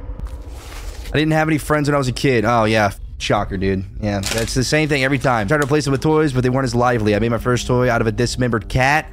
I 1.07 1.17
didn't 1.17 1.31
have 1.31 1.47
any 1.47 1.57
friends 1.57 1.89
when 1.89 1.95
I 1.95 1.97
was 1.97 2.07
a 2.07 2.13
kid. 2.13 2.45
Oh, 2.45 2.65
yeah. 2.65 2.91
Shocker, 3.17 3.57
dude. 3.57 3.83
Yeah, 3.99 4.19
that's 4.19 4.53
the 4.53 4.63
same 4.63 4.87
thing 4.87 5.03
every 5.03 5.17
time. 5.17 5.47
Tried 5.47 5.57
to 5.57 5.63
replace 5.63 5.85
them 5.85 5.93
with 5.93 6.01
toys, 6.01 6.33
but 6.33 6.43
they 6.43 6.49
weren't 6.51 6.65
as 6.65 6.75
lively. 6.75 7.15
I 7.15 7.19
made 7.19 7.31
my 7.31 7.39
first 7.39 7.65
toy 7.65 7.89
out 7.89 8.01
of 8.01 8.07
a 8.07 8.11
dismembered 8.11 8.69
cat. 8.69 9.11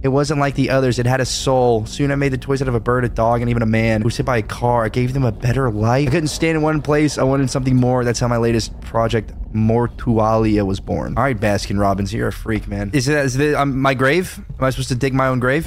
It 0.00 0.08
wasn't 0.08 0.38
like 0.38 0.54
the 0.54 0.70
others. 0.70 0.98
It 0.98 1.06
had 1.06 1.20
a 1.20 1.24
soul. 1.24 1.84
Soon 1.86 2.12
I 2.12 2.14
made 2.14 2.32
the 2.32 2.38
toys 2.38 2.62
out 2.62 2.68
of 2.68 2.74
a 2.74 2.80
bird, 2.80 3.04
a 3.04 3.08
dog, 3.08 3.40
and 3.40 3.50
even 3.50 3.62
a 3.62 3.66
man 3.66 4.02
who 4.02 4.06
was 4.06 4.16
hit 4.16 4.26
by 4.26 4.38
a 4.38 4.42
car. 4.42 4.84
I 4.84 4.88
gave 4.88 5.12
them 5.12 5.24
a 5.24 5.32
better 5.32 5.70
life. 5.70 6.08
I 6.08 6.10
couldn't 6.10 6.28
stand 6.28 6.56
in 6.56 6.62
one 6.62 6.82
place. 6.82 7.18
I 7.18 7.24
wanted 7.24 7.50
something 7.50 7.74
more. 7.74 8.04
That's 8.04 8.20
how 8.20 8.28
my 8.28 8.36
latest 8.36 8.80
project, 8.80 9.32
Mortualia, 9.52 10.64
was 10.64 10.78
born. 10.78 11.16
All 11.16 11.24
right, 11.24 11.38
Baskin 11.38 11.80
Robbins, 11.80 12.14
you're 12.14 12.28
a 12.28 12.32
freak, 12.32 12.68
man. 12.68 12.90
Is 12.92 13.08
it, 13.08 13.16
is 13.18 13.54
um, 13.54 13.80
my 13.80 13.94
grave? 13.94 14.40
Am 14.58 14.64
I 14.64 14.70
supposed 14.70 14.90
to 14.90 14.94
dig 14.94 15.14
my 15.14 15.26
own 15.26 15.40
grave? 15.40 15.66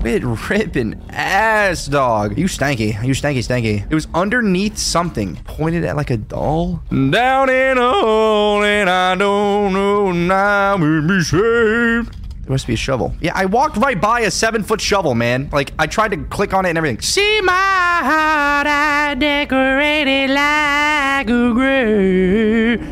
Quit 0.00 0.22
ripping 0.50 1.00
ass, 1.10 1.86
dog. 1.86 2.36
You 2.36 2.46
stanky. 2.46 2.88
You 3.02 3.14
stanky, 3.14 3.38
stanky. 3.38 3.86
It 3.88 3.94
was 3.94 4.08
underneath 4.12 4.76
something. 4.76 5.36
Pointed 5.44 5.84
at 5.84 5.96
like 5.96 6.10
a 6.10 6.16
doll. 6.16 6.82
Down 6.90 7.48
in 7.48 7.78
a 7.78 7.92
hole, 7.92 8.64
and 8.64 8.90
I 8.90 9.14
don't 9.14 9.72
know 9.72 10.12
now 10.12 10.76
will 10.76 11.06
be 11.06 11.22
saved. 11.22 12.23
There 12.44 12.52
must 12.52 12.66
be 12.66 12.74
a 12.74 12.76
shovel. 12.76 13.14
Yeah, 13.22 13.32
I 13.34 13.46
walked 13.46 13.78
right 13.78 13.98
by 13.98 14.20
a 14.20 14.30
seven 14.30 14.62
foot 14.62 14.80
shovel, 14.80 15.14
man. 15.14 15.48
Like, 15.50 15.72
I 15.78 15.86
tried 15.86 16.10
to 16.10 16.18
click 16.24 16.52
on 16.52 16.66
it 16.66 16.68
and 16.70 16.78
everything. 16.78 17.00
See 17.00 17.40
my 17.40 17.52
heart, 17.52 18.66
I 18.66 19.14
decorated 19.14 20.28
like 20.30 21.30
a 21.30 21.54
grave. 21.54 22.82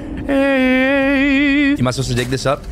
Am 1.79 1.87
I 1.87 1.91
supposed 1.91 2.09
to 2.09 2.15
dig 2.15 2.29
this 2.29 2.47
up? 2.47 2.63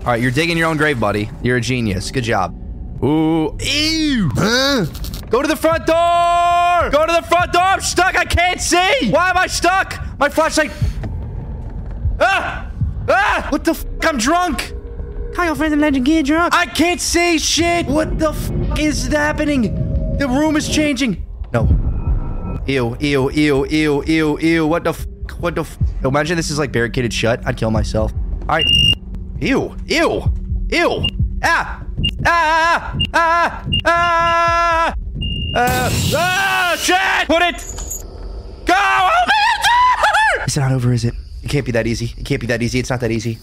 All 0.00 0.06
right, 0.06 0.22
you're 0.22 0.30
digging 0.30 0.56
your 0.56 0.68
own 0.68 0.78
grave, 0.78 0.98
buddy. 0.98 1.28
You're 1.42 1.58
a 1.58 1.60
genius. 1.60 2.10
Good 2.10 2.24
job. 2.24 2.56
Ooh. 3.04 3.54
Ew. 3.60 4.30
Huh? 4.34 4.86
Go 5.28 5.42
to 5.42 5.48
the 5.48 5.56
front 5.56 5.86
door. 5.86 6.90
Go 6.90 7.06
to 7.06 7.12
the 7.12 7.26
front 7.28 7.52
door. 7.52 7.62
I'm 7.62 7.80
stuck. 7.82 8.16
I 8.16 8.24
can't 8.24 8.60
see. 8.60 9.10
Why 9.10 9.30
am 9.30 9.36
I 9.36 9.48
stuck? 9.48 10.02
My 10.18 10.28
flashlight. 10.28 10.70
Ah! 12.20 12.70
Ah! 13.08 13.46
What 13.50 13.64
the 13.64 13.72
f? 13.72 13.84
I'm 14.02 14.16
drunk. 14.16 14.71
Call 15.34 15.46
your 15.46 15.54
friends 15.54 15.72
and 15.72 15.80
let 15.80 15.94
you 15.94 16.00
get 16.00 16.26
drunk. 16.26 16.54
I 16.54 16.66
can't 16.66 17.00
see 17.00 17.38
shit. 17.38 17.86
What 17.86 18.18
the 18.18 18.30
f 18.30 18.78
is 18.78 19.06
happening? 19.06 19.62
The 20.18 20.28
room 20.28 20.56
is 20.56 20.68
changing. 20.68 21.24
No. 21.52 21.68
Ew, 22.66 22.96
ew, 23.00 23.30
ew, 23.30 23.66
ew, 23.66 24.04
ew, 24.06 24.38
ew. 24.38 24.66
What 24.66 24.84
the 24.84 24.90
f? 24.90 25.06
What 25.40 25.54
the 25.54 25.62
f? 25.62 25.78
Imagine 26.04 26.36
this 26.36 26.50
is 26.50 26.58
like 26.58 26.70
barricaded 26.70 27.12
shut. 27.12 27.40
I'd 27.46 27.56
kill 27.56 27.70
myself. 27.70 28.12
All 28.42 28.56
right. 28.56 28.66
Ew, 29.40 29.74
ew, 29.86 30.22
ew. 30.70 31.06
Ah! 31.42 31.82
Ah! 32.24 32.96
Ah! 33.14 33.66
Ah! 33.84 34.94
Ah! 35.54 35.90
Ah! 36.14 36.76
Shit! 36.78 37.26
Put 37.26 37.42
it! 37.42 37.56
Go! 38.66 38.74
Oh 38.76 39.24
man! 39.26 40.44
It's 40.44 40.56
not 40.56 40.72
over, 40.72 40.92
is 40.92 41.04
it? 41.04 41.14
It 41.42 41.48
can't 41.48 41.64
be 41.64 41.72
that 41.72 41.86
easy. 41.86 42.14
It 42.16 42.24
can't 42.24 42.40
be 42.40 42.46
that 42.48 42.62
easy. 42.62 42.78
It's 42.78 42.90
not 42.90 43.00
that 43.00 43.10
easy. 43.10 43.38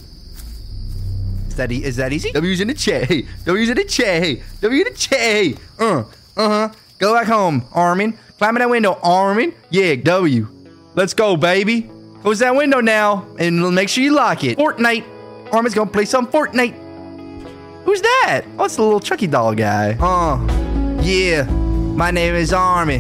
Is 1.59 1.67
that, 1.67 1.71
e- 1.73 1.83
is 1.83 1.95
that 1.97 2.13
easy? 2.13 2.31
W's 2.31 2.61
in 2.61 2.69
the 2.69 2.73
chat. 2.73 3.09
W's 3.43 3.69
in 3.69 3.75
the 3.75 3.83
chat. 3.83 4.39
W 4.61 4.81
in 4.81 4.93
the 4.93 4.97
chat. 4.97 5.59
Uh, 5.77 6.03
uh-huh. 6.37 6.69
Go 6.99 7.13
back 7.13 7.27
home, 7.27 7.65
Armin. 7.73 8.17
Climb 8.37 8.55
in 8.55 8.61
that 8.61 8.69
window, 8.69 8.97
Armin. 9.03 9.53
Yeah, 9.69 9.95
W. 9.95 10.47
Let's 10.95 11.13
go, 11.13 11.35
baby. 11.35 11.89
Close 12.21 12.39
that 12.39 12.55
window 12.55 12.79
now 12.79 13.27
and 13.37 13.75
make 13.75 13.89
sure 13.89 14.01
you 14.01 14.13
lock 14.13 14.45
it. 14.45 14.57
Fortnite. 14.57 15.03
Armin's 15.51 15.75
gonna 15.75 15.91
play 15.91 16.05
some 16.05 16.27
Fortnite. 16.27 16.75
Who's 17.83 18.01
that? 18.01 18.43
Oh, 18.57 18.63
it's 18.63 18.77
the 18.77 18.83
little 18.83 19.01
Chucky 19.01 19.27
doll 19.27 19.53
guy. 19.53 19.97
Uh, 19.99 21.01
yeah. 21.01 21.43
My 21.43 22.09
name 22.11 22.35
is 22.35 22.53
Army. 22.53 22.99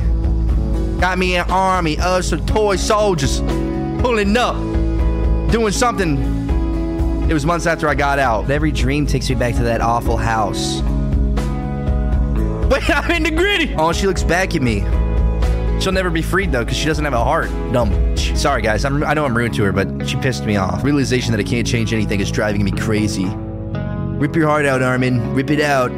Got 0.99 1.17
me 1.17 1.37
an 1.37 1.49
army 1.49 1.97
of 2.01 2.25
some 2.25 2.45
toy 2.45 2.75
soldiers 2.75 3.39
pulling 4.01 4.35
up, 4.35 4.57
doing 5.49 5.71
something. 5.71 6.48
It 7.29 7.33
was 7.33 7.45
months 7.45 7.67
after 7.67 7.87
I 7.87 7.93
got 7.93 8.17
out. 8.17 8.49
Every 8.49 8.71
dream 8.71 9.05
takes 9.05 9.29
me 9.29 9.35
back 9.35 9.55
to 9.57 9.63
that 9.63 9.81
awful 9.81 10.17
house. 10.17 10.81
Wait, 12.71 12.89
I'm 12.89 13.11
in 13.11 13.21
the 13.21 13.31
gritty. 13.31 13.75
Oh, 13.75 13.93
she 13.93 14.07
looks 14.07 14.23
back 14.23 14.55
at 14.55 14.63
me. 14.63 14.79
She'll 15.79 15.91
never 15.91 16.09
be 16.09 16.23
freed 16.23 16.51
though, 16.51 16.63
because 16.63 16.75
she 16.75 16.87
doesn't 16.87 17.05
have 17.05 17.13
a 17.13 17.23
heart. 17.23 17.49
Dumb. 17.71 17.91
bitch. 17.91 18.35
Sorry, 18.35 18.63
guys. 18.63 18.83
I'm, 18.83 19.03
I 19.03 19.13
know 19.13 19.25
I'm 19.25 19.37
rude 19.37 19.53
to 19.53 19.63
her, 19.65 19.71
but 19.71 20.09
she 20.09 20.17
pissed 20.17 20.43
me 20.45 20.55
off. 20.55 20.83
Realization 20.83 21.31
that 21.31 21.39
I 21.39 21.43
can't 21.43 21.67
change 21.67 21.93
anything 21.93 22.19
is 22.19 22.31
driving 22.31 22.63
me 22.63 22.71
crazy. 22.71 23.27
Rip 23.27 24.35
your 24.35 24.47
heart 24.47 24.65
out, 24.65 24.81
Armin. 24.81 25.35
Rip 25.35 25.51
it 25.51 25.61
out. 25.61 25.91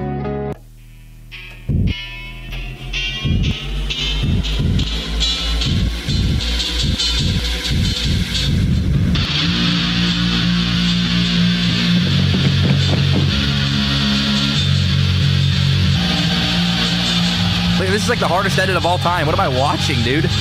This 18.01 18.07
is 18.07 18.09
like 18.09 18.19
the 18.19 18.27
hardest 18.27 18.57
edit 18.57 18.75
of 18.75 18.83
all 18.83 18.97
time. 18.97 19.27
What 19.27 19.37
am 19.37 19.41
I 19.41 19.47
watching, 19.47 20.01
dude? 20.01 20.25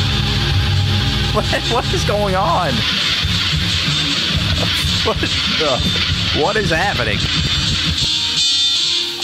What, 1.32 1.44
what 1.70 1.84
is 1.94 2.02
going 2.06 2.34
on? 2.34 2.72
What, 5.06 5.16
the- 5.20 6.40
what 6.42 6.56
is 6.56 6.70
happening? 6.70 7.18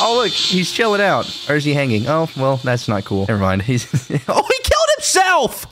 Oh, 0.00 0.20
look, 0.22 0.30
he's 0.32 0.70
chilling 0.70 1.00
out. 1.00 1.26
Or 1.48 1.56
is 1.56 1.64
he 1.64 1.74
hanging? 1.74 2.06
Oh, 2.06 2.28
well, 2.36 2.58
that's 2.58 2.86
not 2.88 3.04
cool. 3.04 3.24
Never 3.26 3.40
mind. 3.40 3.62
He's 3.66 3.86
oh, 4.28 4.42
he 4.48 4.58
killed 4.62 4.90
himself. 4.96 5.66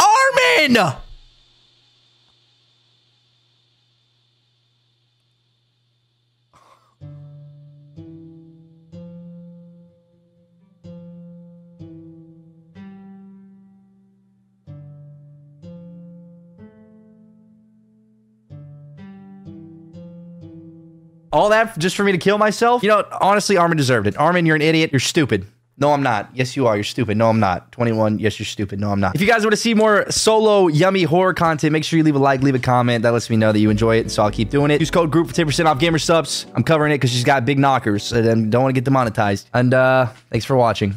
Armin. 0.00 0.76
All 21.36 21.50
that 21.50 21.78
just 21.78 21.96
for 21.96 22.02
me 22.02 22.12
to 22.12 22.18
kill 22.18 22.38
myself? 22.38 22.82
You 22.82 22.88
know, 22.88 23.04
honestly, 23.20 23.58
Armin 23.58 23.76
deserved 23.76 24.06
it. 24.06 24.16
Armin, 24.16 24.46
you're 24.46 24.56
an 24.56 24.62
idiot. 24.62 24.90
You're 24.90 25.00
stupid. 25.00 25.46
No, 25.76 25.92
I'm 25.92 26.02
not. 26.02 26.30
Yes, 26.32 26.56
you 26.56 26.66
are. 26.66 26.74
You're 26.74 26.84
stupid. 26.84 27.18
No, 27.18 27.28
I'm 27.28 27.38
not. 27.38 27.70
21. 27.72 28.18
Yes, 28.18 28.38
you're 28.38 28.46
stupid. 28.46 28.80
No, 28.80 28.90
I'm 28.90 29.00
not. 29.00 29.14
If 29.14 29.20
you 29.20 29.26
guys 29.26 29.42
want 29.42 29.52
to 29.52 29.58
see 29.58 29.74
more 29.74 30.10
solo, 30.10 30.70
Yumi 30.70 31.04
horror 31.04 31.34
content, 31.34 31.74
make 31.74 31.84
sure 31.84 31.98
you 31.98 32.04
leave 32.04 32.16
a 32.16 32.18
like, 32.18 32.40
leave 32.40 32.54
a 32.54 32.58
comment. 32.58 33.02
That 33.02 33.12
lets 33.12 33.28
me 33.28 33.36
know 33.36 33.52
that 33.52 33.58
you 33.58 33.68
enjoy 33.68 33.96
it, 33.98 34.00
And 34.00 34.10
so 34.10 34.22
I'll 34.22 34.30
keep 34.30 34.48
doing 34.48 34.70
it. 34.70 34.80
Use 34.80 34.90
code 34.90 35.10
GROUP 35.10 35.26
for 35.26 35.34
10% 35.34 35.66
off 35.66 35.78
GamerSupps. 35.78 36.46
I'm 36.54 36.64
covering 36.64 36.92
it 36.92 36.94
because 36.96 37.10
she's 37.10 37.24
got 37.24 37.44
big 37.44 37.58
knockers 37.58 38.12
and 38.12 38.50
don't 38.50 38.62
want 38.62 38.74
to 38.74 38.80
get 38.80 38.86
demonetized. 38.86 39.50
And 39.52 39.74
uh, 39.74 40.06
thanks 40.30 40.46
for 40.46 40.56
watching. 40.56 40.94